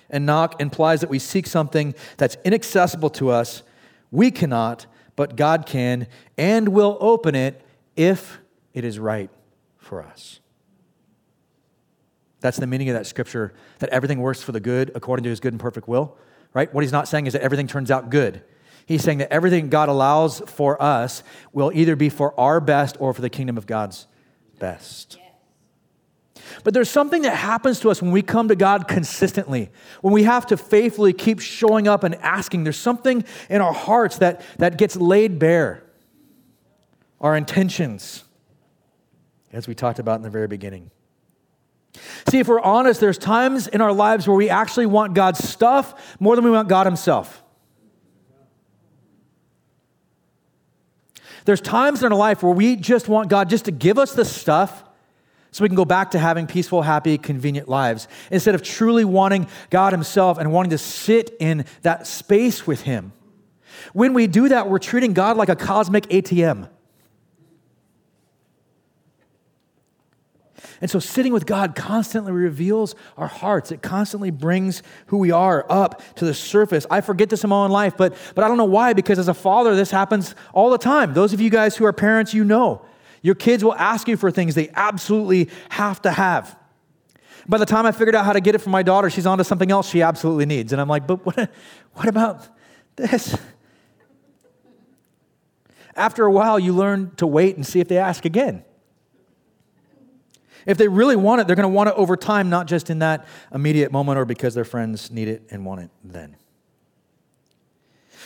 And 0.10 0.26
knock 0.26 0.60
implies 0.60 1.02
that 1.02 1.10
we 1.10 1.20
seek 1.20 1.46
something 1.46 1.94
that's 2.18 2.38
inaccessible 2.44 3.12
to 3.12 3.30
us. 3.30 3.62
We 4.10 4.32
cannot, 4.32 4.88
but 5.16 5.36
God 5.36 5.66
can 5.66 6.08
and 6.38 6.70
will 6.70 6.98
open 7.00 7.36
it 7.36 7.62
if 7.96 8.40
it 8.74 8.84
is 8.84 8.98
right 8.98 9.30
for 9.78 10.02
us. 10.02 10.40
That's 12.40 12.58
the 12.58 12.66
meaning 12.66 12.90
of 12.90 12.96
that 12.96 13.06
scripture 13.06 13.54
that 13.80 13.90
everything 13.90 14.20
works 14.20 14.42
for 14.42 14.52
the 14.52 14.60
good 14.60 14.92
according 14.96 15.24
to 15.26 15.30
his 15.30 15.40
good 15.40 15.54
and 15.54 15.60
perfect 15.60 15.88
will 15.88 16.18
right? 16.54 16.74
What 16.74 16.84
he's 16.84 16.92
not 16.92 17.08
saying 17.08 17.28
is 17.28 17.34
that 17.34 17.42
everything 17.42 17.68
turns 17.68 17.92
out 17.92 18.10
good. 18.10 18.44
He's 18.86 19.04
saying 19.04 19.20
that 19.20 19.32
everything 19.32 19.70
God 19.70 19.90
allows 19.90 20.42
for 20.48 20.82
us 20.82 21.24
will 21.54 21.72
either 21.74 21.96
be 21.96 22.10
for 22.10 22.38
our 22.40 22.60
best 22.60 22.98
or 23.00 23.14
for 23.14 23.22
the 23.22 23.30
kingdom 23.30 23.58
of 23.58 23.66
God's 23.66 24.08
best. 24.60 25.18
But 26.64 26.74
there's 26.74 26.90
something 26.90 27.22
that 27.22 27.36
happens 27.36 27.80
to 27.82 27.90
us 27.90 28.02
when 28.02 28.12
we 28.12 28.22
come 28.22 28.48
to 28.50 28.56
God 28.56 28.88
consistently, 28.88 29.70
when 30.02 30.14
we 30.14 30.24
have 30.24 30.46
to 30.48 30.58
faithfully 30.58 31.14
keep 31.14 31.40
showing 31.40 31.88
up 31.88 32.04
and 32.04 32.16
asking. 32.16 32.64
There's 32.64 32.78
something 32.78 33.24
in 33.50 33.62
our 33.62 33.74
hearts 33.74 34.18
that, 34.18 34.42
that 34.58 34.78
gets 34.78 34.96
laid 34.96 35.40
bare. 35.40 35.84
Our 37.20 37.38
intentions, 37.38 38.24
as 39.54 39.68
we 39.68 39.76
talked 39.76 40.00
about 40.00 40.16
in 40.18 40.24
the 40.24 40.30
very 40.30 40.48
beginning. 40.48 40.92
See, 42.30 42.40
if 42.40 42.48
we're 42.48 42.62
honest, 42.62 43.02
there's 43.02 43.18
times 43.18 43.68
in 43.68 43.82
our 43.82 43.92
lives 43.92 44.28
where 44.28 44.38
we 44.38 44.50
actually 44.50 44.86
want 44.86 45.14
God's 45.14 45.48
stuff 45.48 46.18
more 46.20 46.36
than 46.36 46.46
we 46.46 46.52
want 46.52 46.70
God 46.70 46.86
Himself. 46.86 47.44
There's 51.46 51.62
times 51.62 52.04
in 52.04 52.12
our 52.12 52.18
life 52.18 52.44
where 52.44 52.54
we 52.54 52.76
just 52.76 53.08
want 53.08 53.30
God 53.30 53.50
just 53.50 53.66
to 53.66 53.72
give 53.72 53.98
us 53.98 54.14
the 54.14 54.26
stuff 54.26 54.84
so 55.52 55.64
we 55.64 55.70
can 55.70 55.76
go 55.76 55.86
back 55.86 56.12
to 56.12 56.20
having 56.20 56.48
peaceful, 56.48 56.82
happy, 56.82 57.18
convenient 57.18 57.68
lives 57.68 58.08
instead 58.30 58.56
of 58.56 58.64
truly 58.64 59.04
wanting 59.04 59.48
God 59.70 59.92
Himself 59.92 60.38
and 60.38 60.54
wanting 60.54 60.70
to 60.70 60.78
sit 60.78 61.36
in 61.40 61.66
that 61.82 62.08
space 62.08 62.66
with 62.66 62.82
Him. 62.82 63.12
When 63.94 64.14
we 64.14 64.28
do 64.28 64.50
that, 64.50 64.70
we're 64.70 64.80
treating 64.80 65.14
God 65.14 65.36
like 65.36 65.50
a 65.50 65.56
cosmic 65.56 66.04
ATM. 66.08 66.70
And 70.82 70.90
so 70.90 71.00
sitting 71.00 71.32
with 71.32 71.46
God 71.46 71.76
constantly 71.76 72.32
reveals 72.32 72.96
our 73.16 73.28
hearts. 73.28 73.72
It 73.72 73.84
constantly 73.84 74.32
brings 74.32 74.82
who 75.08 75.20
we 75.20 75.30
are 75.30 75.66
up 75.70 76.02
to 76.16 76.26
the 76.26 76.34
surface. 76.34 76.88
I 76.90 77.02
forget 77.02 77.30
this 77.30 77.44
in 77.44 77.52
my 77.52 77.64
own 77.64 77.72
life, 77.72 77.96
but, 77.96 78.16
but 78.34 78.44
I 78.44 78.48
don't 78.48 78.58
know 78.58 78.66
why, 78.66 78.94
because 78.94 79.20
as 79.20 79.28
a 79.28 79.34
father, 79.34 79.76
this 79.76 79.92
happens 79.92 80.34
all 80.54 80.72
the 80.72 80.80
time. 80.80 81.14
Those 81.14 81.34
of 81.34 81.40
you 81.40 81.52
guys 81.52 81.78
who 81.78 81.86
are 81.86 81.94
parents, 81.94 82.34
you 82.34 82.44
know. 82.44 82.84
Your 83.22 83.36
kids 83.36 83.64
will 83.64 83.76
ask 83.76 84.08
you 84.08 84.18
for 84.18 84.32
things 84.32 84.56
they 84.56 84.70
absolutely 84.74 85.50
have 85.70 86.02
to 86.02 86.12
have. 86.12 86.58
By 87.48 87.60
the 87.60 87.66
time 87.68 87.86
I 87.86 87.92
figured 87.92 88.16
out 88.16 88.26
how 88.26 88.34
to 88.34 88.42
get 88.42 88.56
it 88.56 88.60
for 88.60 88.72
my 88.72 88.82
daughter, 88.82 89.12
she's 89.12 89.28
on 89.28 89.38
to 89.38 89.44
something 89.44 89.72
else 89.72 89.88
she 89.88 90.02
absolutely 90.02 90.48
needs. 90.48 90.74
And 90.74 90.82
I'm 90.82 90.88
like, 90.88 91.06
but 91.06 91.24
what, 91.26 91.52
what 91.94 92.08
about 92.08 92.48
this? 92.96 93.38
After 95.96 96.26
a 96.26 96.32
while, 96.32 96.58
you 96.58 96.74
learn 96.74 97.12
to 97.18 97.28
wait 97.28 97.56
and 97.56 97.68
see 97.68 97.80
if 97.80 97.88
they 97.88 97.98
ask 97.98 98.26
again. 98.26 98.64
If 100.66 100.78
they 100.78 100.88
really 100.88 101.16
want 101.16 101.42
it, 101.42 101.48
they're 101.48 101.56
going 101.56 101.70
to 101.70 101.76
want 101.76 101.90
it 101.90 101.96
over 101.96 102.16
time, 102.16 102.50
not 102.50 102.68
just 102.68 102.90
in 102.90 103.00
that 103.00 103.26
immediate 103.54 103.92
moment 103.92 104.20
or 104.20 104.26
because 104.26 104.54
their 104.54 104.66
friends 104.66 105.12
need 105.12 105.28
it 105.28 105.44
and 105.50 105.66
want 105.66 105.82
it 105.82 105.90
then. 106.04 106.36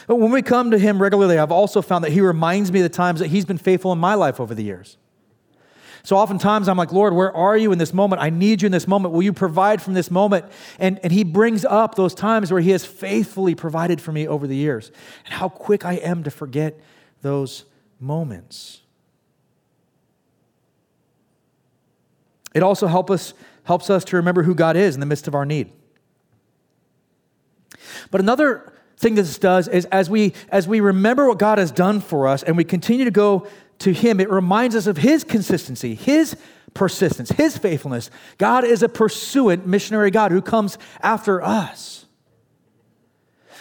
But 0.08 0.18
when 0.18 0.32
we 0.32 0.42
come 0.42 0.72
to 0.72 0.78
Him 0.78 1.02
regularly, 1.02 1.38
I've 1.38 1.52
also 1.52 1.82
found 1.82 2.04
that 2.04 2.12
He 2.12 2.22
reminds 2.22 2.72
me 2.72 2.80
of 2.80 2.84
the 2.84 2.90
times 2.90 3.20
that 3.20 3.28
He's 3.28 3.46
been 3.46 3.58
faithful 3.58 3.92
in 3.92 4.00
my 4.00 4.14
life 4.14 4.40
over 4.40 4.54
the 4.54 4.64
years. 4.64 4.98
So 6.04 6.18
oftentimes 6.18 6.68
I'm 6.68 6.78
like, 6.78 6.92
Lord, 6.92 7.14
where 7.14 7.36
are 7.36 7.58
you 7.58 7.72
in 7.72 7.80
this 7.80 7.92
moment? 7.92 8.22
I 8.22 8.30
need 8.30 8.62
you 8.62 8.68
in 8.68 8.72
this 8.72 8.88
moment. 8.88 9.14
Will 9.14 9.24
you 9.24 9.34
provide 9.34 9.82
from 9.82 9.96
this 9.96 10.12
moment? 10.12 10.46
And, 10.78 11.00
and 11.02 11.12
He 11.12 11.24
brings 11.24 11.66
up 11.66 11.96
those 11.96 12.14
times 12.14 12.52
where 12.52 12.62
He 12.62 12.70
has 12.72 12.86
faithfully 12.86 13.56
provided 13.56 14.00
for 14.00 14.12
me 14.12 14.28
over 14.28 14.46
the 14.46 14.56
years 14.56 14.92
and 15.26 15.34
how 15.34 15.50
quick 15.50 15.84
I 15.84 15.94
am 15.94 16.24
to 16.24 16.32
forget 16.32 16.80
those 17.22 17.66
moments. 18.00 18.82
It 22.56 22.64
also 22.64 22.88
help 22.88 23.12
us, 23.12 23.36
helps 23.66 23.92
us 23.92 24.04
to 24.06 24.16
remember 24.16 24.42
who 24.42 24.56
God 24.56 24.76
is 24.78 24.96
in 24.96 25.02
the 25.02 25.06
midst 25.06 25.28
of 25.28 25.36
our 25.36 25.46
need. 25.46 25.72
But 28.10 28.22
another 28.22 28.74
thing 28.98 29.16
this 29.16 29.38
does 29.38 29.68
is 29.68 29.86
as 29.86 30.10
we 30.10 30.34
as 30.50 30.68
we 30.68 30.80
remember 30.80 31.28
what 31.28 31.38
God 31.38 31.58
has 31.58 31.70
done 31.70 32.00
for 32.00 32.28
us 32.28 32.44
and 32.44 32.56
we 32.56 32.64
continue 32.64 33.06
to 33.06 33.12
go 33.12 33.46
to 33.80 33.92
him 33.92 34.22
it 34.22 34.30
reminds 34.30 34.74
us 34.74 34.88
of 34.88 34.96
his 34.96 35.26
consistency 35.26 35.96
his 35.96 36.38
persistence 36.74 37.30
his 37.32 37.58
faithfulness 37.58 38.10
god 38.38 38.64
is 38.64 38.82
a 38.82 38.88
pursuant 38.88 39.68
missionary 39.68 40.12
god 40.12 40.32
who 40.32 40.42
comes 40.42 40.78
after 41.02 41.42
us 41.42 42.05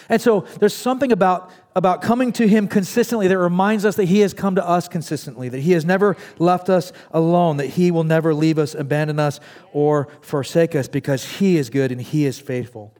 And 0.09 0.21
so 0.21 0.41
there's 0.59 0.73
something 0.73 1.11
about, 1.11 1.51
about 1.75 2.01
coming 2.01 2.31
to 2.33 2.47
Him 2.47 2.67
consistently 2.67 3.27
that 3.27 3.37
reminds 3.37 3.85
us 3.85 3.95
that 3.95 4.05
He 4.05 4.19
has 4.19 4.33
come 4.33 4.55
to 4.55 4.67
us 4.67 4.87
consistently, 4.87 5.49
that 5.49 5.61
He 5.61 5.71
has 5.71 5.85
never 5.85 6.15
left 6.37 6.69
us 6.69 6.91
alone, 7.11 7.57
that 7.57 7.67
He 7.67 7.91
will 7.91 8.03
never 8.03 8.33
leave 8.33 8.59
us, 8.59 8.75
abandon 8.75 9.19
us, 9.19 9.39
or 9.73 10.07
forsake 10.21 10.75
us 10.75 10.87
because 10.87 11.23
He 11.37 11.57
is 11.57 11.69
good 11.69 11.91
and 11.91 12.01
He 12.01 12.25
is 12.25 12.39
faithful. 12.39 12.93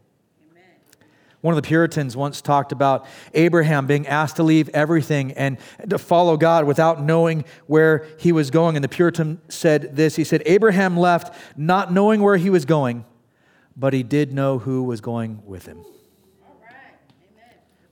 One 1.45 1.55
of 1.55 1.61
the 1.61 1.67
Puritans 1.67 2.17
once 2.17 2.41
talked 2.41 2.71
about 2.71 3.05
Abraham 3.35 3.85
being 3.85 4.07
asked 4.07 4.37
to 4.37 4.43
leave 4.43 4.67
everything 4.69 5.31
and 5.33 5.59
to 5.87 5.99
follow 5.99 6.37
God 6.37 6.65
without 6.65 7.03
knowing 7.03 7.45
where 7.67 8.07
he 8.17 8.31
was 8.31 8.49
going. 8.49 8.75
And 8.75 8.83
the 8.83 8.89
Puritan 8.89 9.39
said 9.47 9.95
this 9.95 10.15
He 10.15 10.23
said, 10.23 10.41
Abraham 10.47 10.97
left 10.97 11.37
not 11.55 11.93
knowing 11.93 12.23
where 12.23 12.37
he 12.37 12.49
was 12.49 12.65
going, 12.65 13.05
but 13.77 13.93
he 13.93 14.01
did 14.01 14.33
know 14.33 14.57
who 14.57 14.81
was 14.81 15.01
going 15.01 15.43
with 15.45 15.67
him. 15.67 15.85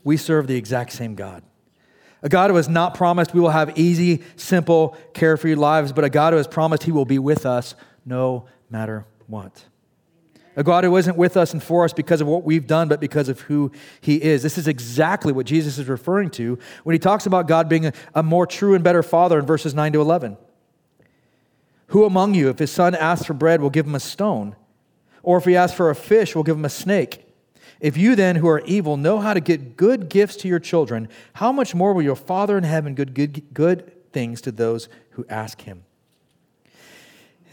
We 0.03 0.17
serve 0.17 0.47
the 0.47 0.55
exact 0.55 0.91
same 0.91 1.15
God. 1.15 1.43
A 2.21 2.29
God 2.29 2.49
who 2.49 2.55
has 2.55 2.69
not 2.69 2.95
promised 2.95 3.33
we 3.33 3.41
will 3.41 3.49
have 3.49 3.77
easy, 3.77 4.23
simple, 4.35 4.97
carefree 5.13 5.55
lives, 5.55 5.91
but 5.91 6.03
a 6.03 6.09
God 6.09 6.33
who 6.33 6.37
has 6.37 6.47
promised 6.47 6.83
he 6.83 6.91
will 6.91 7.05
be 7.05 7.19
with 7.19 7.45
us 7.45 7.75
no 8.05 8.45
matter 8.69 9.05
what. 9.27 9.65
A 10.55 10.63
God 10.63 10.83
who 10.83 10.95
isn't 10.97 11.17
with 11.17 11.35
us 11.35 11.51
and 11.51 11.61
for 11.61 11.83
us 11.83 11.93
because 11.93 12.21
of 12.21 12.27
what 12.27 12.43
we've 12.43 12.67
done, 12.67 12.87
but 12.87 12.99
because 12.99 13.27
of 13.27 13.41
who 13.41 13.71
He 14.01 14.21
is. 14.21 14.43
This 14.43 14.57
is 14.57 14.67
exactly 14.67 15.33
what 15.33 15.47
Jesus 15.47 15.79
is 15.79 15.87
referring 15.87 16.29
to 16.31 16.59
when 16.83 16.93
He 16.93 16.99
talks 16.99 17.25
about 17.25 17.47
God 17.47 17.67
being 17.67 17.87
a, 17.87 17.93
a 18.13 18.21
more 18.21 18.45
true 18.45 18.75
and 18.75 18.83
better 18.83 19.01
Father 19.01 19.39
in 19.39 19.45
verses 19.45 19.73
9 19.73 19.93
to 19.93 20.01
11. 20.01 20.37
Who 21.87 22.05
among 22.05 22.33
you, 22.33 22.49
if 22.49 22.59
his 22.59 22.71
son 22.71 22.95
asks 22.95 23.25
for 23.25 23.33
bread, 23.33 23.61
will 23.61 23.69
give 23.69 23.85
him 23.85 23.95
a 23.95 23.99
stone? 23.99 24.55
Or 25.21 25.37
if 25.37 25.45
he 25.45 25.55
asks 25.55 25.75
for 25.75 25.89
a 25.89 25.95
fish, 25.95 26.35
will 26.35 26.43
give 26.43 26.55
him 26.55 26.65
a 26.65 26.69
snake? 26.69 27.22
If 27.83 27.97
you 27.97 28.15
then, 28.15 28.37
who 28.37 28.47
are 28.47 28.61
evil, 28.61 28.97
know 28.97 29.19
how 29.19 29.35
to 29.35 29.39
get 29.39 29.77
good 29.77 30.09
gifts 30.09 30.37
to 30.37 30.47
your 30.47 30.59
children, 30.59 31.07
how 31.33 31.51
much 31.51 31.75
more 31.75 31.93
will 31.93 32.01
your 32.01 32.15
Father 32.15 32.57
in 32.57 32.63
heaven 32.63 32.95
give 32.95 33.13
good, 33.13 33.53
good 33.53 34.11
things 34.11 34.41
to 34.41 34.51
those 34.51 34.89
who 35.11 35.25
ask 35.29 35.61
him? 35.61 35.83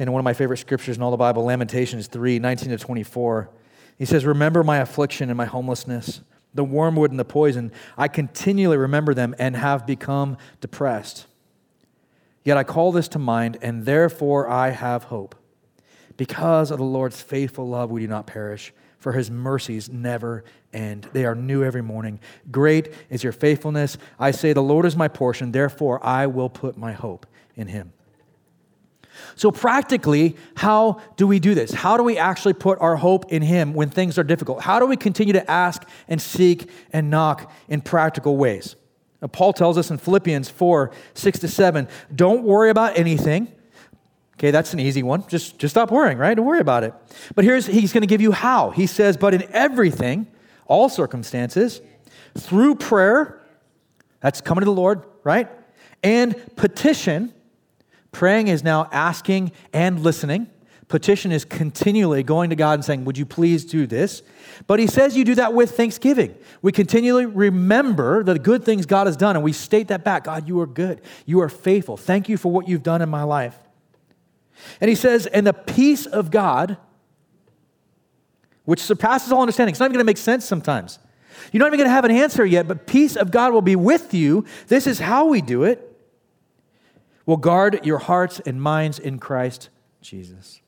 in 0.01 0.13
one 0.13 0.21
of 0.21 0.25
my 0.25 0.33
favorite 0.33 0.57
scriptures 0.57 0.97
in 0.97 1.03
all 1.03 1.11
the 1.11 1.17
Bible, 1.17 1.45
Lamentations 1.45 2.07
3 2.07 2.39
19 2.39 2.71
to 2.71 2.79
24. 2.79 3.51
He 3.99 4.07
says, 4.07 4.25
Remember 4.25 4.65
my 4.65 4.79
affliction 4.79 5.29
and 5.29 5.37
my 5.37 5.45
homelessness, 5.45 6.23
the 6.55 6.65
wormwood 6.65 7.11
and 7.11 7.21
the 7.21 7.25
poison. 7.25 7.71
I 7.99 8.09
continually 8.09 8.79
remember 8.79 9.13
them 9.13 9.35
and 9.39 9.55
have 9.57 9.87
become 9.87 10.39
depressed. 10.63 11.27
Yet 12.45 12.57
I 12.57 12.65
call 12.65 12.93
this 12.93 13.09
to 13.09 13.19
mind, 13.19 13.59
and 13.61 13.85
therefore 13.85 14.49
I 14.49 14.71
have 14.71 15.05
hope. 15.05 15.35
Because 16.17 16.71
of 16.71 16.79
the 16.79 16.85
Lord's 16.85 17.21
faithful 17.21 17.69
love, 17.69 17.91
we 17.91 18.01
do 18.01 18.07
not 18.07 18.27
perish, 18.27 18.73
for 19.01 19.13
his 19.13 19.31
mercies 19.31 19.89
never 19.89 20.45
end. 20.73 21.09
They 21.13 21.25
are 21.25 21.35
new 21.35 21.65
every 21.65 21.83
morning. 21.83 22.21
Great 22.51 22.93
is 23.09 23.25
your 23.25 23.33
faithfulness. 23.33 23.99
I 24.19 24.31
say, 24.31 24.53
The 24.53 24.63
Lord 24.63 24.87
is 24.87 24.97
my 24.97 25.09
portion, 25.09 25.53
therefore 25.53 26.05
I 26.05 26.27
will 26.27 26.49
put 26.49 26.77
my 26.77 26.93
hope 26.93 27.27
in 27.57 27.67
him. 27.67 27.93
So, 29.35 29.51
practically, 29.51 30.37
how 30.55 31.01
do 31.17 31.27
we 31.27 31.41
do 31.41 31.55
this? 31.55 31.73
How 31.73 31.97
do 31.97 32.03
we 32.03 32.17
actually 32.17 32.55
put 32.55 32.81
our 32.81 32.97
hope 32.97 33.31
in 33.33 33.43
Him 33.43 33.75
when 33.75 33.91
things 33.91 34.19
are 34.19 34.25
difficult? 34.25 34.63
How 34.63 34.79
do 34.79 34.87
we 34.87 34.97
continue 34.97 35.33
to 35.35 35.51
ask 35.51 35.87
and 36.09 36.23
seek 36.23 36.71
and 36.93 37.11
knock 37.11 37.53
in 37.69 37.81
practical 37.81 38.37
ways? 38.37 38.77
Paul 39.33 39.53
tells 39.53 39.77
us 39.77 39.91
in 39.91 39.99
Philippians 39.99 40.49
4 40.49 40.91
6 41.15 41.39
to 41.41 41.49
7 41.49 41.89
don't 42.15 42.43
worry 42.45 42.71
about 42.71 42.99
anything. 42.99 43.53
Okay, 44.41 44.51
that's 44.51 44.73
an 44.73 44.81
easy 44.81 45.03
one. 45.03 45.29
Just, 45.29 45.59
just 45.59 45.75
stop 45.75 45.91
worrying, 45.91 46.17
right? 46.17 46.35
Don't 46.35 46.47
worry 46.47 46.61
about 46.61 46.83
it. 46.83 46.95
But 47.35 47.45
here's, 47.45 47.67
he's 47.67 47.93
going 47.93 48.01
to 48.01 48.07
give 48.07 48.23
you 48.23 48.33
how. 48.33 48.71
He 48.71 48.87
says, 48.87 49.19
but 49.19 49.35
in 49.35 49.43
everything, 49.53 50.27
all 50.67 50.89
circumstances, 50.89 51.83
through 52.39 52.77
prayer, 52.77 53.39
that's 54.21 54.41
coming 54.41 54.63
to 54.63 54.65
the 54.65 54.73
Lord, 54.73 55.05
right? 55.25 55.49
And 56.03 56.35
petition, 56.57 57.35
Praying 58.13 58.49
is 58.49 58.65
now 58.65 58.89
asking 58.93 59.53
and 59.73 60.01
listening. 60.01 60.49
Petition 60.89 61.31
is 61.31 61.45
continually 61.45 62.25
going 62.25 62.51
to 62.51 62.57
God 62.57 62.75
and 62.75 62.85
saying, 62.85 63.05
Would 63.05 63.17
you 63.17 63.25
please 63.25 63.65
do 63.65 63.87
this? 63.87 64.23
But 64.67 64.81
he 64.81 64.89
says 64.89 65.17
you 65.17 65.25
do 65.25 65.37
that 65.37 65.55
with 65.55 65.77
thanksgiving. 65.77 66.35
We 66.63 66.73
continually 66.73 67.27
remember 67.27 68.25
the 68.25 68.39
good 68.39 68.65
things 68.65 68.87
God 68.87 69.07
has 69.07 69.17
done, 69.17 69.37
and 69.37 69.45
we 69.45 69.53
state 69.53 69.89
that 69.89 70.03
back 70.03 70.25
God, 70.25 70.49
you 70.49 70.59
are 70.61 70.67
good. 70.67 71.01
You 71.27 71.41
are 71.43 71.49
faithful. 71.49 71.97
Thank 71.97 72.29
you 72.29 72.37
for 72.37 72.51
what 72.51 72.67
you've 72.67 72.83
done 72.83 73.03
in 73.03 73.09
my 73.09 73.23
life. 73.23 73.57
And 74.81 74.89
he 74.89 74.95
says, 74.95 75.27
And 75.27 75.47
the 75.47 75.53
peace 75.53 76.07
of 76.07 76.31
God, 76.31 76.77
which 78.65 78.81
surpasses 78.83 79.33
all 79.33 79.41
understanding, 79.41 79.73
it's 79.73 79.81
not 79.81 79.87
even 79.87 79.95
going 79.95 80.05
to 80.05 80.11
make 80.11 80.19
sense 80.19 80.45
sometimes. 80.45 80.99
You're 81.53 81.61
not 81.61 81.69
even 81.69 81.79
going 81.79 81.89
to 81.89 81.95
have 81.95 82.05
an 82.05 82.11
answer 82.11 82.45
yet, 82.45 82.69
but 82.69 82.87
peace 82.87 83.17
of 83.17 83.31
God 83.31 83.53
will 83.53 83.63
be 83.63 83.77
with 83.77 84.13
you. 84.15 84.45
This 84.69 84.87
is 84.87 84.99
how 84.99 85.27
we 85.27 85.41
do 85.41 85.65
it 85.65 85.87
will 87.27 87.37
guard 87.37 87.87
your 87.87 87.99
hearts 87.99 88.41
and 88.41 88.61
minds 88.61 88.99
in 88.99 89.19
Christ 89.19 89.69
Jesus. 90.01 90.61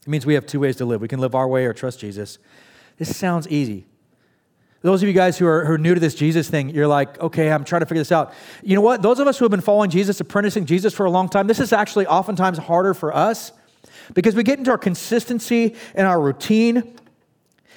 It 0.00 0.08
means 0.08 0.24
we 0.24 0.32
have 0.32 0.46
two 0.46 0.60
ways 0.60 0.76
to 0.76 0.86
live. 0.86 1.02
We 1.02 1.08
can 1.08 1.20
live 1.20 1.34
our 1.34 1.46
way 1.46 1.66
or 1.66 1.74
trust 1.74 2.00
Jesus. 2.00 2.38
This 2.96 3.14
sounds 3.14 3.46
easy. 3.48 3.86
Those 4.82 5.02
of 5.02 5.08
you 5.08 5.14
guys 5.14 5.36
who 5.36 5.46
are, 5.46 5.64
who 5.66 5.74
are 5.74 5.78
new 5.78 5.94
to 5.94 6.00
this 6.00 6.14
Jesus 6.14 6.48
thing, 6.48 6.70
you're 6.70 6.86
like, 6.86 7.20
okay, 7.20 7.50
I'm 7.50 7.64
trying 7.64 7.80
to 7.80 7.86
figure 7.86 8.00
this 8.00 8.12
out. 8.12 8.32
You 8.62 8.74
know 8.74 8.80
what? 8.80 9.02
Those 9.02 9.18
of 9.18 9.26
us 9.26 9.38
who 9.38 9.44
have 9.44 9.50
been 9.50 9.60
following 9.60 9.90
Jesus, 9.90 10.20
apprenticing 10.20 10.64
Jesus 10.64 10.94
for 10.94 11.04
a 11.04 11.10
long 11.10 11.28
time, 11.28 11.46
this 11.46 11.60
is 11.60 11.72
actually 11.72 12.06
oftentimes 12.06 12.56
harder 12.56 12.94
for 12.94 13.14
us 13.14 13.52
because 14.14 14.34
we 14.34 14.42
get 14.42 14.58
into 14.58 14.70
our 14.70 14.78
consistency 14.78 15.76
and 15.94 16.06
our 16.06 16.20
routine 16.20 16.98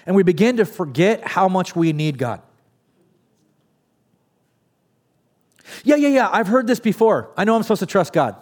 and 0.06 0.16
we 0.16 0.24
begin 0.24 0.58
to 0.58 0.66
forget 0.66 1.28
how 1.28 1.50
much 1.50 1.76
we 1.76 1.92
need 1.92 2.18
God. 2.18 2.42
Yeah, 5.84 5.96
yeah, 5.96 6.10
yeah, 6.10 6.30
I've 6.32 6.48
heard 6.48 6.68
this 6.68 6.80
before. 6.80 7.32
I 7.36 7.44
know 7.44 7.56
I'm 7.56 7.64
supposed 7.64 7.80
to 7.80 7.86
trust 7.86 8.14
God. 8.14 8.36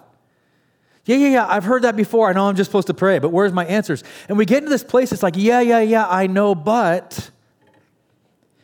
Yeah, 1.06 1.18
yeah, 1.18 1.30
yeah, 1.30 1.48
I've 1.48 1.64
heard 1.64 1.82
that 1.82 1.96
before. 1.96 2.30
I 2.30 2.34
know 2.34 2.48
I'm 2.48 2.56
just 2.56 2.70
supposed 2.70 2.88
to 2.88 2.94
pray, 2.94 3.18
but 3.18 3.30
where's 3.30 3.54
my 3.54 3.66
answers? 3.66 4.04
And 4.30 4.38
we 4.38 4.46
get 4.46 4.60
into 4.60 4.70
this 4.70 4.84
place, 4.84 5.12
it's 5.12 5.24
like, 5.24 5.36
yeah, 5.36 5.62
yeah, 5.62 5.80
yeah, 5.80 6.06
I 6.08 6.28
know, 6.28 6.54
but. 6.54 7.32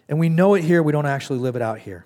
And 0.09 0.19
we 0.19 0.29
know 0.29 0.53
it 0.53 0.63
here, 0.63 0.81
we 0.81 0.91
don't 0.91 1.05
actually 1.05 1.39
live 1.39 1.55
it 1.55 1.61
out 1.61 1.79
here. 1.79 2.05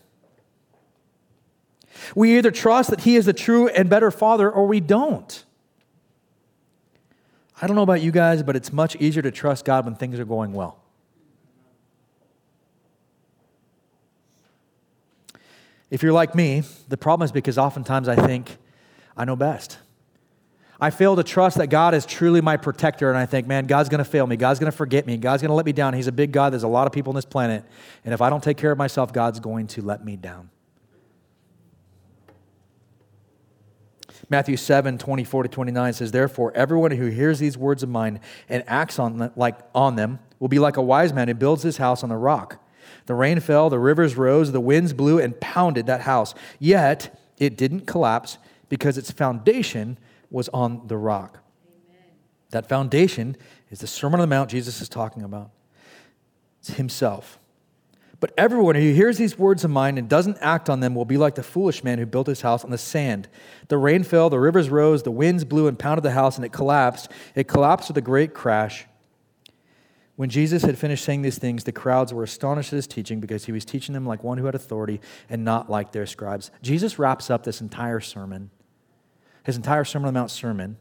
We 2.16 2.38
either 2.38 2.52
trust 2.52 2.90
that 2.90 3.02
He 3.02 3.16
is 3.16 3.26
the 3.26 3.34
true 3.34 3.68
and 3.68 3.90
better 3.90 4.12
Father 4.12 4.50
or 4.50 4.66
we 4.66 4.80
don't. 4.80 5.44
I 7.62 7.68
don't 7.68 7.76
know 7.76 7.84
about 7.84 8.02
you 8.02 8.12
guys, 8.12 8.42
but 8.42 8.56
it's 8.56 8.74
much 8.74 8.96
easier 8.96 9.22
to 9.22 9.30
trust 9.30 9.66
God 9.66 9.86
when 9.86 9.96
things 9.96 10.20
are 10.20 10.26
going 10.26 10.54
well. 10.54 10.80
If 15.92 16.02
you're 16.02 16.14
like 16.14 16.34
me, 16.34 16.64
the 16.88 16.98
problem 16.98 17.26
is 17.26 17.32
because 17.32 17.58
oftentimes 17.58 18.08
I 18.08 18.16
think 18.16 18.58
I 19.16 19.26
know 19.26 19.36
best. 19.36 19.78
I 20.84 20.90
fail 20.90 21.16
to 21.16 21.24
trust 21.24 21.58
that 21.58 21.68
God 21.68 21.94
is 21.94 22.08
truly 22.08 22.42
my 22.42 22.58
protector, 22.58 23.10
and 23.10 23.18
I 23.18 23.28
think, 23.28 23.46
man, 23.46 23.68
God's 23.68 23.88
going 23.88 24.00
to 24.00 24.10
fail 24.10 24.26
me. 24.26 24.36
God's 24.36 24.60
going 24.60 24.72
to 24.72 24.76
forget 24.76 25.06
me. 25.06 25.16
God's 25.16 25.44
going 25.44 25.50
to 25.50 25.56
let 25.56 25.68
me 25.68 25.74
down. 25.74 25.94
He's 25.94 26.08
a 26.08 26.12
big 26.12 26.32
God. 26.32 26.52
There's 26.52 26.64
a 26.64 26.68
lot 26.68 26.88
of 26.88 26.92
people 26.92 27.12
on 27.12 27.16
this 27.16 27.24
planet. 27.24 27.64
And 28.04 28.16
if 28.16 28.22
I 28.22 28.32
don't 28.32 28.44
take 28.44 28.58
care 28.58 28.72
of 28.72 28.80
myself, 28.80 29.14
God's 29.14 29.40
going 29.40 29.68
to 29.68 29.84
let 29.84 30.04
me 30.04 30.18
down. 30.18 30.50
Matthew 34.28 34.58
7, 34.58 34.98
24 34.98 35.44
to 35.44 35.50
29 35.50 35.94
says, 35.94 36.12
Therefore, 36.12 36.52
everyone 36.56 36.92
who 36.92 37.08
hears 37.08 37.38
these 37.38 37.58
words 37.58 37.84
of 37.84 37.90
mine 37.90 38.20
and 38.50 38.64
acts 38.66 38.98
on 38.98 39.18
them, 39.18 39.32
like, 39.36 39.60
on 39.76 39.98
them 39.98 40.20
will 40.40 40.48
be 40.48 40.58
like 40.58 40.78
a 40.78 40.82
wise 40.82 41.14
man 41.14 41.28
who 41.28 41.36
builds 41.36 41.62
his 41.62 41.78
house 41.78 42.02
on 42.02 42.10
the 42.10 42.18
rock. 42.18 42.58
The 43.06 43.14
rain 43.14 43.40
fell, 43.40 43.70
the 43.70 43.78
rivers 43.78 44.16
rose, 44.16 44.52
the 44.52 44.60
winds 44.60 44.94
blew 44.94 45.20
and 45.20 45.40
pounded 45.40 45.86
that 45.86 46.02
house. 46.02 46.34
Yet 46.58 47.20
it 47.38 47.56
didn't 47.56 47.82
collapse 47.82 48.40
because 48.70 48.98
its 48.98 49.12
foundation 49.12 49.98
was 50.32 50.50
on 50.50 50.88
the 50.88 50.98
rock. 50.98 51.40
Amen. 51.68 52.04
That 52.50 52.68
foundation 52.68 53.38
is 53.70 53.80
the 53.80 53.88
Sermon 53.88 54.20
on 54.20 54.28
the 54.28 54.36
Mount 54.36 54.50
Jesus 54.50 54.82
is 54.82 54.90
talking 54.90 55.22
about. 55.22 55.52
It's 56.60 56.72
himself. 56.72 57.38
But 58.20 58.34
everyone 58.38 58.76
who 58.76 58.94
hears 58.94 59.18
these 59.18 59.38
words 59.38 59.64
of 59.64 59.72
mine 59.72 59.98
and 59.98 60.08
doesn't 60.08 60.38
act 60.42 60.70
on 60.70 60.80
them 60.80 60.94
will 60.94 61.06
be 61.06 61.18
like 61.18 61.34
the 61.34 61.44
foolish 61.44 61.84
man 61.84 61.98
who 61.98 62.06
built 62.06 62.28
his 62.28 62.42
house 62.42 62.64
on 62.64 62.70
the 62.70 62.78
sand. 62.78 63.28
The 63.68 63.80
rain 63.80 64.04
fell, 64.04 64.30
the 64.30 64.40
rivers 64.40 64.70
rose, 64.70 65.02
the 65.02 65.12
winds 65.12 65.44
blew 65.44 65.68
and 65.68 65.78
pounded 65.78 66.04
the 66.04 66.12
house, 66.12 66.36
and 66.36 66.46
it 66.46 66.52
collapsed. 66.52 67.12
It 67.34 67.48
collapsed 67.48 67.90
with 67.90 67.98
a 67.98 68.02
great 68.02 68.36
crash. 68.36 68.86
When 70.18 70.30
Jesus 70.30 70.62
had 70.62 70.78
finished 70.78 71.04
saying 71.04 71.24
these 71.24 71.40
things, 71.40 71.64
the 71.64 71.72
crowds 71.72 72.14
were 72.14 72.22
astonished 72.22 72.72
at 72.72 72.76
his 72.76 72.86
teaching 72.86 73.20
because 73.20 73.46
he 73.46 73.52
was 73.52 73.66
teaching 73.66 73.94
them 73.94 74.06
like 74.06 74.24
one 74.24 74.38
who 74.38 74.46
had 74.46 74.54
authority 74.54 75.02
and 75.28 75.44
not 75.44 75.68
like 75.68 75.92
their 75.92 76.06
scribes. 76.06 76.52
Jesus 76.62 77.00
wraps 77.00 77.32
up 77.32 77.44
this 77.44 77.60
entire 77.60 78.00
sermon, 78.00 78.52
his 79.44 79.56
entire 79.56 79.84
Sermon 79.84 80.08
on 80.08 80.14
the 80.14 80.20
Mount 80.20 80.32
sermon, 80.32 80.78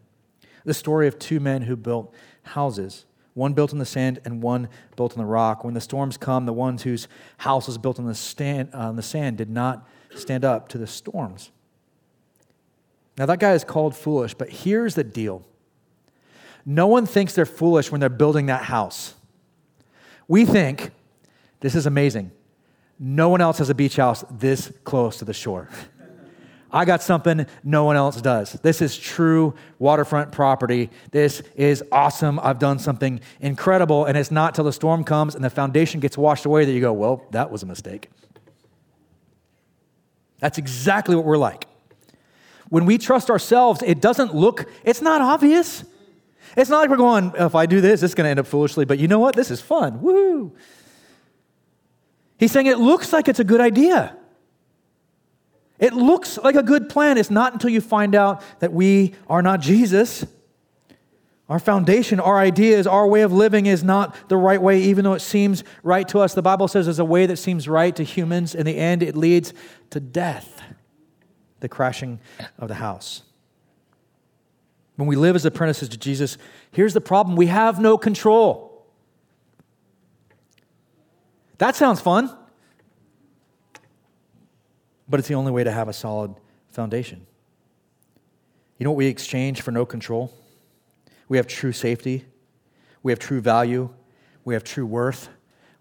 the 0.64 0.74
story 0.74 1.08
of 1.08 1.18
two 1.18 1.40
men 1.40 1.62
who 1.62 1.76
built 1.76 2.14
houses. 2.42 3.06
One 3.34 3.52
built 3.54 3.72
on 3.72 3.78
the 3.78 3.86
sand 3.86 4.20
and 4.24 4.42
one 4.42 4.68
built 4.96 5.12
on 5.12 5.18
the 5.18 5.24
rock. 5.24 5.64
When 5.64 5.74
the 5.74 5.80
storms 5.80 6.16
come, 6.16 6.46
the 6.46 6.52
ones 6.52 6.82
whose 6.82 7.08
house 7.38 7.66
was 7.66 7.78
built 7.78 7.98
on 7.98 8.06
the, 8.06 8.14
stand, 8.14 8.70
uh, 8.74 8.88
on 8.88 8.96
the 8.96 9.02
sand 9.02 9.38
did 9.38 9.48
not 9.48 9.88
stand 10.14 10.44
up 10.44 10.68
to 10.68 10.78
the 10.78 10.86
storms. 10.86 11.50
Now, 13.16 13.26
that 13.26 13.38
guy 13.38 13.52
is 13.52 13.64
called 13.64 13.94
foolish, 13.96 14.34
but 14.34 14.48
here's 14.48 14.94
the 14.94 15.04
deal 15.04 15.44
no 16.66 16.86
one 16.86 17.06
thinks 17.06 17.34
they're 17.34 17.46
foolish 17.46 17.90
when 17.90 18.00
they're 18.00 18.08
building 18.08 18.46
that 18.46 18.64
house. 18.64 19.14
We 20.28 20.44
think 20.44 20.90
This 21.60 21.74
is 21.74 21.86
amazing. 21.86 22.32
No 22.98 23.28
one 23.28 23.40
else 23.40 23.58
has 23.58 23.70
a 23.70 23.74
beach 23.74 23.96
house 23.96 24.24
this 24.30 24.72
close 24.84 25.18
to 25.18 25.24
the 25.24 25.34
shore. 25.34 25.68
I 26.72 26.84
got 26.84 27.02
something 27.02 27.46
no 27.64 27.84
one 27.84 27.96
else 27.96 28.20
does. 28.20 28.52
This 28.62 28.80
is 28.80 28.96
true 28.96 29.54
waterfront 29.78 30.32
property. 30.32 30.90
This 31.10 31.42
is 31.56 31.82
awesome. 31.90 32.38
I've 32.40 32.58
done 32.58 32.78
something 32.78 33.20
incredible. 33.40 34.04
And 34.04 34.16
it's 34.16 34.30
not 34.30 34.54
till 34.54 34.64
the 34.64 34.72
storm 34.72 35.04
comes 35.04 35.34
and 35.34 35.44
the 35.44 35.50
foundation 35.50 36.00
gets 36.00 36.16
washed 36.16 36.44
away 36.44 36.64
that 36.64 36.72
you 36.72 36.80
go, 36.80 36.92
well, 36.92 37.24
that 37.32 37.50
was 37.50 37.62
a 37.62 37.66
mistake. 37.66 38.08
That's 40.38 40.58
exactly 40.58 41.16
what 41.16 41.24
we're 41.24 41.36
like. 41.36 41.66
When 42.68 42.86
we 42.86 42.98
trust 42.98 43.30
ourselves, 43.30 43.82
it 43.82 44.00
doesn't 44.00 44.34
look, 44.34 44.68
it's 44.84 45.02
not 45.02 45.20
obvious. 45.20 45.84
It's 46.56 46.70
not 46.70 46.78
like 46.78 46.90
we're 46.90 46.96
going, 46.96 47.32
if 47.36 47.54
I 47.54 47.66
do 47.66 47.80
this, 47.80 48.02
it's 48.02 48.14
going 48.14 48.24
to 48.24 48.30
end 48.30 48.40
up 48.40 48.46
foolishly, 48.46 48.84
but 48.84 48.98
you 48.98 49.08
know 49.08 49.18
what? 49.18 49.34
This 49.34 49.50
is 49.50 49.60
fun. 49.60 50.00
Woo! 50.00 50.52
He's 52.38 52.52
saying 52.52 52.66
it 52.66 52.78
looks 52.78 53.12
like 53.12 53.28
it's 53.28 53.40
a 53.40 53.44
good 53.44 53.60
idea. 53.60 54.16
It 55.80 55.94
looks 55.94 56.36
like 56.38 56.56
a 56.56 56.62
good 56.62 56.90
plan. 56.90 57.16
It's 57.16 57.30
not 57.30 57.54
until 57.54 57.70
you 57.70 57.80
find 57.80 58.14
out 58.14 58.42
that 58.60 58.72
we 58.72 59.14
are 59.28 59.40
not 59.40 59.60
Jesus. 59.60 60.26
Our 61.48 61.58
foundation, 61.58 62.20
our 62.20 62.38
ideas, 62.38 62.86
our 62.86 63.08
way 63.08 63.22
of 63.22 63.32
living 63.32 63.64
is 63.64 63.82
not 63.82 64.14
the 64.28 64.36
right 64.36 64.60
way, 64.60 64.82
even 64.82 65.04
though 65.04 65.14
it 65.14 65.20
seems 65.20 65.64
right 65.82 66.06
to 66.08 66.20
us. 66.20 66.34
The 66.34 66.42
Bible 66.42 66.68
says 66.68 66.84
there's 66.84 66.98
a 66.98 67.04
way 67.04 67.24
that 67.26 67.38
seems 67.38 67.66
right 67.66 67.96
to 67.96 68.04
humans. 68.04 68.54
In 68.54 68.66
the 68.66 68.76
end, 68.76 69.02
it 69.02 69.16
leads 69.16 69.54
to 69.88 69.98
death, 69.98 70.62
the 71.60 71.68
crashing 71.68 72.20
of 72.58 72.68
the 72.68 72.74
house. 72.74 73.22
When 74.96 75.08
we 75.08 75.16
live 75.16 75.34
as 75.34 75.46
apprentices 75.46 75.88
to 75.88 75.96
Jesus, 75.96 76.36
here's 76.72 76.92
the 76.92 77.00
problem 77.00 77.36
we 77.36 77.46
have 77.46 77.80
no 77.80 77.96
control. 77.96 78.86
That 81.56 81.74
sounds 81.74 82.00
fun 82.02 82.36
but 85.10 85.18
it's 85.18 85.28
the 85.28 85.34
only 85.34 85.50
way 85.50 85.64
to 85.64 85.72
have 85.72 85.88
a 85.88 85.92
solid 85.92 86.34
foundation. 86.70 87.26
You 88.78 88.84
know 88.84 88.92
what 88.92 88.98
we 88.98 89.06
exchange 89.06 89.60
for 89.60 89.72
no 89.72 89.84
control? 89.84 90.32
We 91.28 91.36
have 91.36 91.46
true 91.46 91.72
safety, 91.72 92.24
we 93.02 93.12
have 93.12 93.18
true 93.18 93.40
value, 93.40 93.90
we 94.44 94.54
have 94.54 94.64
true 94.64 94.86
worth, 94.86 95.28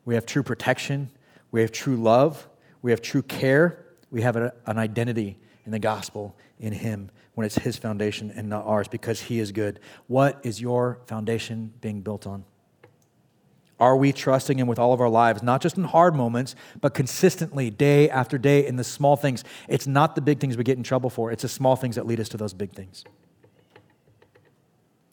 we 0.03 0.15
have 0.15 0.25
true 0.25 0.43
protection, 0.43 1.11
we 1.51 1.61
have 1.61 1.71
true 1.71 1.95
love, 1.95 2.49
we 2.81 2.91
have 2.91 3.01
true 3.01 3.21
care, 3.21 3.85
we 4.11 4.21
have 4.23 4.35
an 4.35 4.51
identity 4.67 5.37
in 5.65 5.71
the 5.71 5.79
gospel 5.79 6.35
in 6.59 6.73
Him 6.73 7.11
when 7.35 7.45
it's 7.45 7.55
His 7.55 7.77
foundation 7.77 8.31
and 8.35 8.49
not 8.49 8.65
ours 8.65 8.87
because 8.87 9.21
He 9.21 9.39
is 9.39 9.51
good. 9.51 9.79
What 10.07 10.39
is 10.43 10.59
your 10.59 10.99
foundation 11.05 11.73
being 11.81 12.01
built 12.01 12.25
on? 12.25 12.43
Are 13.79 13.95
we 13.95 14.11
trusting 14.11 14.59
Him 14.59 14.67
with 14.67 14.77
all 14.77 14.93
of 14.93 14.99
our 14.99 15.09
lives, 15.09 15.41
not 15.41 15.61
just 15.61 15.77
in 15.77 15.85
hard 15.85 16.15
moments, 16.15 16.55
but 16.81 16.93
consistently, 16.93 17.69
day 17.69 18.09
after 18.09 18.37
day, 18.37 18.65
in 18.65 18.75
the 18.75 18.83
small 18.83 19.15
things? 19.15 19.43
It's 19.67 19.87
not 19.87 20.15
the 20.15 20.21
big 20.21 20.39
things 20.39 20.57
we 20.57 20.63
get 20.63 20.77
in 20.77 20.83
trouble 20.83 21.09
for, 21.09 21.31
it's 21.31 21.43
the 21.43 21.49
small 21.49 21.75
things 21.75 21.95
that 21.95 22.05
lead 22.05 22.19
us 22.19 22.29
to 22.29 22.37
those 22.37 22.53
big 22.53 22.71
things. 22.71 23.05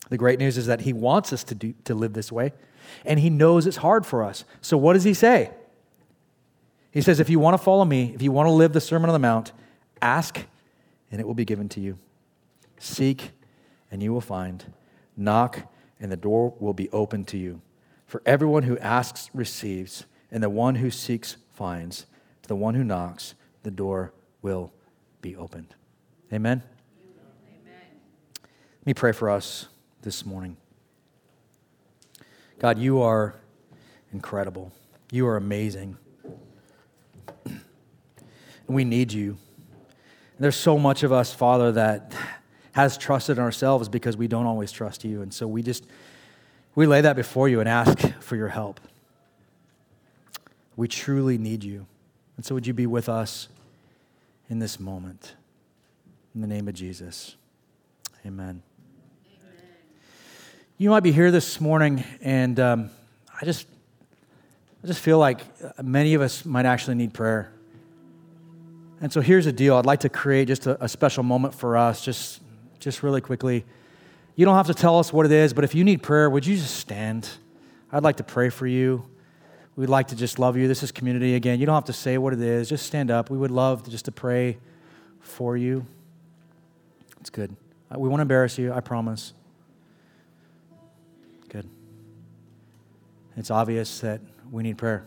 The 0.08 0.18
great 0.18 0.38
news 0.38 0.56
is 0.56 0.66
that 0.66 0.82
He 0.82 0.92
wants 0.92 1.32
us 1.32 1.44
to, 1.44 1.54
do, 1.54 1.74
to 1.84 1.94
live 1.94 2.12
this 2.12 2.32
way, 2.32 2.52
and 3.04 3.20
He 3.20 3.30
knows 3.30 3.66
it's 3.66 3.78
hard 3.78 4.04
for 4.04 4.24
us. 4.24 4.44
So, 4.60 4.76
what 4.76 4.94
does 4.94 5.04
He 5.04 5.14
say? 5.14 5.50
He 6.90 7.02
says, 7.02 7.20
If 7.20 7.30
you 7.30 7.38
want 7.38 7.54
to 7.54 7.62
follow 7.62 7.84
me, 7.84 8.12
if 8.14 8.22
you 8.22 8.32
want 8.32 8.46
to 8.46 8.52
live 8.52 8.72
the 8.72 8.80
Sermon 8.80 9.08
on 9.08 9.14
the 9.14 9.20
Mount, 9.20 9.52
ask, 10.02 10.40
and 11.10 11.20
it 11.20 11.26
will 11.26 11.34
be 11.34 11.44
given 11.44 11.68
to 11.70 11.80
you. 11.80 11.98
Seek, 12.78 13.30
and 13.90 14.02
you 14.02 14.12
will 14.12 14.20
find. 14.20 14.64
Knock, 15.16 15.62
and 16.00 16.10
the 16.10 16.16
door 16.16 16.54
will 16.58 16.74
be 16.74 16.90
open 16.90 17.24
to 17.26 17.38
you. 17.38 17.60
For 18.06 18.22
everyone 18.24 18.62
who 18.62 18.78
asks 18.78 19.30
receives, 19.34 20.04
and 20.30 20.42
the 20.42 20.50
one 20.50 20.76
who 20.76 20.90
seeks 20.90 21.36
finds. 21.52 22.06
To 22.42 22.48
the 22.48 22.56
one 22.56 22.74
who 22.74 22.84
knocks, 22.84 23.34
the 23.62 23.70
door 23.70 24.12
will 24.42 24.72
be 25.20 25.34
opened. 25.34 25.74
Amen? 26.32 26.62
Amen. 27.48 27.80
Let 28.80 28.86
me 28.86 28.94
pray 28.94 29.12
for 29.12 29.30
us 29.30 29.66
this 30.02 30.24
morning. 30.24 30.56
God, 32.58 32.78
you 32.78 33.02
are 33.02 33.34
incredible. 34.12 34.72
You 35.10 35.26
are 35.26 35.36
amazing. 35.36 35.96
And 37.44 37.60
we 38.68 38.84
need 38.84 39.12
you. 39.12 39.30
And 39.30 40.44
there's 40.44 40.56
so 40.56 40.78
much 40.78 41.02
of 41.02 41.12
us, 41.12 41.32
Father, 41.32 41.72
that 41.72 42.14
has 42.72 42.96
trusted 42.98 43.38
in 43.38 43.42
ourselves 43.42 43.88
because 43.88 44.16
we 44.16 44.28
don't 44.28 44.46
always 44.46 44.70
trust 44.70 45.04
you. 45.04 45.22
And 45.22 45.32
so 45.32 45.46
we 45.46 45.62
just 45.62 45.84
we 46.76 46.86
lay 46.86 47.00
that 47.00 47.16
before 47.16 47.48
you 47.48 47.58
and 47.58 47.68
ask 47.68 47.98
for 48.20 48.36
your 48.36 48.48
help. 48.48 48.80
We 50.76 50.86
truly 50.86 51.38
need 51.38 51.64
you. 51.64 51.86
And 52.36 52.44
so, 52.44 52.54
would 52.54 52.66
you 52.66 52.74
be 52.74 52.86
with 52.86 53.08
us 53.08 53.48
in 54.50 54.58
this 54.58 54.78
moment? 54.78 55.34
In 56.34 56.42
the 56.42 56.46
name 56.46 56.68
of 56.68 56.74
Jesus. 56.74 57.34
Amen. 58.26 58.62
Amen. 59.26 59.62
You 60.76 60.90
might 60.90 61.00
be 61.00 61.12
here 61.12 61.30
this 61.30 61.62
morning, 61.62 62.04
and 62.20 62.60
um, 62.60 62.90
I 63.40 63.46
just, 63.46 63.66
I 64.84 64.86
just 64.86 65.00
feel 65.00 65.18
like 65.18 65.40
many 65.82 66.12
of 66.12 66.20
us 66.20 66.44
might 66.44 66.66
actually 66.66 66.96
need 66.96 67.14
prayer. 67.14 67.50
And 69.00 69.10
so 69.10 69.22
here's 69.22 69.46
the 69.46 69.52
deal. 69.52 69.76
I'd 69.76 69.86
like 69.86 70.00
to 70.00 70.10
create 70.10 70.48
just 70.48 70.66
a, 70.66 70.84
a 70.84 70.88
special 70.90 71.22
moment 71.22 71.54
for 71.54 71.78
us, 71.78 72.04
just, 72.04 72.42
just 72.80 73.02
really 73.02 73.22
quickly. 73.22 73.64
You 74.36 74.44
don't 74.44 74.54
have 74.54 74.66
to 74.66 74.74
tell 74.74 74.98
us 74.98 75.14
what 75.14 75.24
it 75.24 75.32
is, 75.32 75.54
but 75.54 75.64
if 75.64 75.74
you 75.74 75.82
need 75.82 76.02
prayer, 76.02 76.28
would 76.28 76.46
you 76.46 76.56
just 76.56 76.76
stand? 76.76 77.28
I'd 77.90 78.02
like 78.02 78.16
to 78.16 78.22
pray 78.22 78.50
for 78.50 78.66
you. 78.66 79.08
We'd 79.76 79.88
like 79.88 80.08
to 80.08 80.16
just 80.16 80.38
love 80.38 80.58
you. 80.58 80.68
This 80.68 80.82
is 80.82 80.92
community 80.92 81.34
again. 81.34 81.58
You 81.58 81.64
don't 81.64 81.74
have 81.74 81.86
to 81.86 81.94
say 81.94 82.18
what 82.18 82.34
it 82.34 82.40
is. 82.40 82.68
Just 82.68 82.86
stand 82.86 83.10
up. 83.10 83.30
We 83.30 83.38
would 83.38 83.50
love 83.50 83.82
to 83.84 83.90
just 83.90 84.04
to 84.04 84.12
pray 84.12 84.58
for 85.20 85.56
you. 85.56 85.86
It's 87.18 87.30
good. 87.30 87.56
Uh, 87.90 87.98
we 87.98 88.10
won't 88.10 88.20
embarrass 88.20 88.58
you, 88.58 88.74
I 88.74 88.80
promise. 88.80 89.32
Good. 91.48 91.68
It's 93.38 93.50
obvious 93.50 94.00
that 94.00 94.20
we 94.50 94.62
need 94.62 94.76
prayer. 94.76 95.06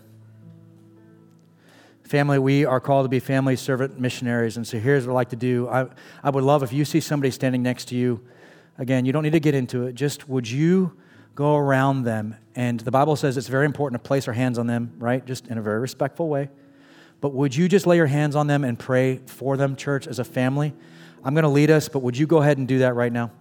Family, 2.03 2.39
we 2.39 2.65
are 2.65 2.79
called 2.79 3.05
to 3.05 3.09
be 3.09 3.19
family 3.19 3.55
servant 3.55 3.99
missionaries. 3.99 4.57
And 4.57 4.65
so 4.65 4.79
here's 4.79 5.05
what 5.05 5.13
I'd 5.13 5.15
like 5.15 5.29
to 5.29 5.35
do. 5.35 5.69
I, 5.69 5.87
I 6.23 6.31
would 6.31 6.43
love 6.43 6.63
if 6.63 6.73
you 6.73 6.83
see 6.83 6.99
somebody 6.99 7.29
standing 7.29 7.61
next 7.61 7.85
to 7.89 7.95
you 7.95 8.21
Again, 8.79 9.05
you 9.05 9.11
don't 9.11 9.23
need 9.23 9.33
to 9.33 9.41
get 9.41 9.53
into 9.53 9.87
it. 9.87 9.93
Just 9.93 10.29
would 10.29 10.49
you 10.49 10.93
go 11.35 11.57
around 11.57 12.03
them? 12.03 12.35
And 12.55 12.79
the 12.79 12.91
Bible 12.91 13.17
says 13.17 13.35
it's 13.35 13.49
very 13.49 13.65
important 13.65 14.01
to 14.01 14.07
place 14.07 14.25
our 14.27 14.33
hands 14.33 14.57
on 14.57 14.67
them, 14.67 14.93
right? 14.97 15.23
Just 15.25 15.47
in 15.47 15.57
a 15.57 15.61
very 15.61 15.79
respectful 15.79 16.29
way. 16.29 16.49
But 17.19 17.33
would 17.33 17.53
you 17.53 17.67
just 17.67 17.85
lay 17.85 17.97
your 17.97 18.07
hands 18.07 18.37
on 18.37 18.47
them 18.47 18.63
and 18.63 18.79
pray 18.79 19.17
for 19.25 19.57
them, 19.57 19.75
church, 19.75 20.07
as 20.07 20.17
a 20.17 20.23
family? 20.23 20.73
I'm 21.25 21.33
going 21.33 21.43
to 21.43 21.49
lead 21.49 21.69
us, 21.69 21.89
but 21.89 21.99
would 21.99 22.17
you 22.17 22.25
go 22.25 22.37
ahead 22.37 22.57
and 22.57 22.65
do 22.65 22.79
that 22.79 22.95
right 22.95 23.11
now? 23.11 23.31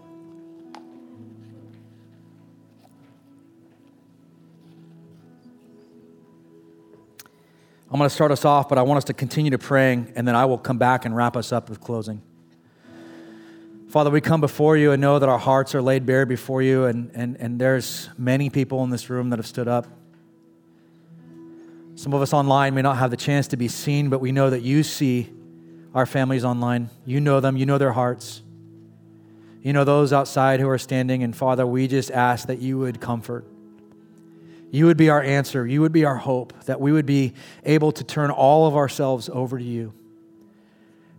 I'm 7.90 7.96
going 7.96 8.10
to 8.10 8.14
start 8.14 8.32
us 8.32 8.44
off, 8.44 8.68
but 8.68 8.76
I 8.76 8.82
want 8.82 8.98
us 8.98 9.04
to 9.04 9.14
continue 9.14 9.52
to 9.52 9.58
praying, 9.58 10.12
and 10.16 10.26
then 10.26 10.34
I 10.34 10.44
will 10.46 10.58
come 10.58 10.78
back 10.78 11.04
and 11.04 11.16
wrap 11.16 11.36
us 11.36 11.52
up 11.52 11.70
with 11.70 11.80
closing. 11.80 12.22
Father, 13.88 14.10
we 14.10 14.20
come 14.20 14.42
before 14.42 14.76
you 14.76 14.92
and 14.92 15.00
know 15.00 15.18
that 15.18 15.30
our 15.30 15.38
hearts 15.38 15.74
are 15.74 15.80
laid 15.80 16.04
bare 16.04 16.26
before 16.26 16.60
you, 16.60 16.84
and, 16.84 17.10
and, 17.14 17.38
and 17.40 17.58
there's 17.58 18.10
many 18.18 18.50
people 18.50 18.84
in 18.84 18.90
this 18.90 19.08
room 19.08 19.30
that 19.30 19.38
have 19.38 19.46
stood 19.46 19.66
up. 19.66 19.86
Some 21.94 22.12
of 22.12 22.20
us 22.20 22.34
online 22.34 22.74
may 22.74 22.82
not 22.82 22.98
have 22.98 23.10
the 23.10 23.16
chance 23.16 23.48
to 23.48 23.56
be 23.56 23.66
seen, 23.66 24.10
but 24.10 24.20
we 24.20 24.30
know 24.30 24.50
that 24.50 24.60
you 24.60 24.82
see 24.82 25.32
our 25.94 26.04
families 26.04 26.44
online. 26.44 26.90
You 27.06 27.18
know 27.18 27.40
them, 27.40 27.56
you 27.56 27.64
know 27.64 27.78
their 27.78 27.92
hearts. 27.92 28.42
You 29.62 29.72
know 29.72 29.84
those 29.84 30.12
outside 30.12 30.60
who 30.60 30.68
are 30.68 30.78
standing, 30.78 31.22
and 31.22 31.34
Father, 31.34 31.66
we 31.66 31.88
just 31.88 32.10
ask 32.10 32.46
that 32.48 32.58
you 32.58 32.76
would 32.78 33.00
comfort. 33.00 33.46
You 34.70 34.84
would 34.84 34.98
be 34.98 35.08
our 35.08 35.22
answer. 35.22 35.66
You 35.66 35.80
would 35.80 35.92
be 35.92 36.04
our 36.04 36.16
hope, 36.16 36.52
that 36.66 36.78
we 36.78 36.92
would 36.92 37.06
be 37.06 37.32
able 37.64 37.92
to 37.92 38.04
turn 38.04 38.30
all 38.30 38.66
of 38.66 38.76
ourselves 38.76 39.30
over 39.30 39.58
to 39.58 39.64
you. 39.64 39.94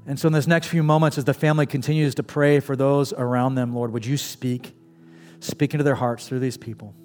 And 0.10 0.19
so, 0.19 0.26
in 0.26 0.34
this 0.34 0.48
next 0.48 0.65
few 0.65 0.82
moments, 0.82 1.19
as 1.19 1.26
the 1.26 1.36
family 1.36 1.67
continues 1.67 2.15
to 2.15 2.24
pray 2.24 2.60
for 2.62 2.76
those 2.76 3.13
around 3.13 3.54
them, 3.54 3.76
Lord, 3.76 3.93
would 3.93 4.08
you 4.08 4.17
speak? 4.17 4.74
Speak 5.39 5.76
into 5.76 5.84
their 5.84 5.93
hearts 5.93 6.28
through 6.28 6.39
these 6.39 6.58
people. 6.58 6.95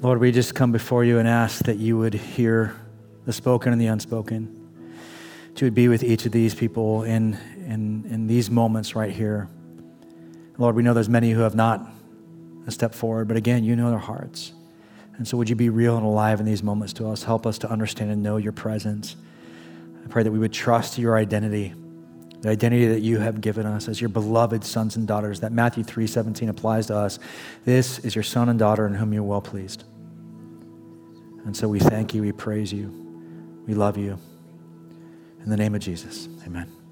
Lord, 0.00 0.18
we 0.18 0.32
just 0.32 0.56
come 0.56 0.72
before 0.72 1.04
you 1.04 1.20
and 1.20 1.28
ask 1.28 1.64
that 1.66 1.76
you 1.76 1.96
would 1.98 2.14
hear 2.14 2.74
the 3.26 3.32
spoken 3.32 3.70
and 3.70 3.80
the 3.80 3.86
unspoken. 3.86 4.52
That 5.52 5.60
you 5.60 5.66
would 5.66 5.74
be 5.74 5.86
with 5.86 6.02
each 6.02 6.26
of 6.26 6.32
these 6.32 6.52
people 6.52 7.04
in, 7.04 7.34
in, 7.58 8.06
in 8.10 8.26
these 8.26 8.50
moments 8.50 8.96
right 8.96 9.12
here. 9.12 9.48
Lord, 10.58 10.74
we 10.74 10.82
know 10.82 10.92
there's 10.92 11.08
many 11.08 11.30
who 11.30 11.42
have 11.42 11.54
not 11.54 11.88
stepped 12.70 12.96
forward, 12.96 13.28
but 13.28 13.36
again, 13.36 13.62
you 13.62 13.76
know 13.76 13.90
their 13.90 14.00
hearts. 14.00 14.52
And 15.16 15.28
so, 15.28 15.36
would 15.36 15.48
you 15.48 15.56
be 15.56 15.68
real 15.68 15.96
and 15.96 16.04
alive 16.04 16.40
in 16.40 16.46
these 16.46 16.62
moments 16.62 16.92
to 16.94 17.08
us? 17.08 17.22
Help 17.22 17.46
us 17.46 17.58
to 17.58 17.70
understand 17.70 18.10
and 18.10 18.22
know 18.22 18.36
your 18.36 18.52
presence. 18.52 19.16
I 20.04 20.08
pray 20.08 20.22
that 20.22 20.32
we 20.32 20.38
would 20.38 20.52
trust 20.52 20.98
your 20.98 21.16
identity, 21.16 21.72
the 22.40 22.50
identity 22.50 22.86
that 22.88 23.00
you 23.00 23.18
have 23.18 23.40
given 23.40 23.64
us 23.64 23.88
as 23.88 24.00
your 24.00 24.10
beloved 24.10 24.64
sons 24.64 24.96
and 24.96 25.06
daughters, 25.06 25.40
that 25.40 25.52
Matthew 25.52 25.84
3:17 25.84 26.48
applies 26.48 26.88
to 26.88 26.96
us. 26.96 27.18
This 27.64 28.00
is 28.00 28.14
your 28.14 28.24
son 28.24 28.48
and 28.48 28.58
daughter 28.58 28.86
in 28.86 28.94
whom 28.94 29.12
you're 29.12 29.22
well 29.22 29.40
pleased. 29.40 29.84
And 31.44 31.56
so 31.56 31.68
we 31.68 31.78
thank 31.78 32.14
you, 32.14 32.22
we 32.22 32.32
praise 32.32 32.72
you, 32.72 32.90
we 33.66 33.74
love 33.74 33.96
you. 33.96 34.18
In 35.42 35.50
the 35.50 35.56
name 35.56 35.74
of 35.74 35.80
Jesus, 35.80 36.28
amen. 36.46 36.83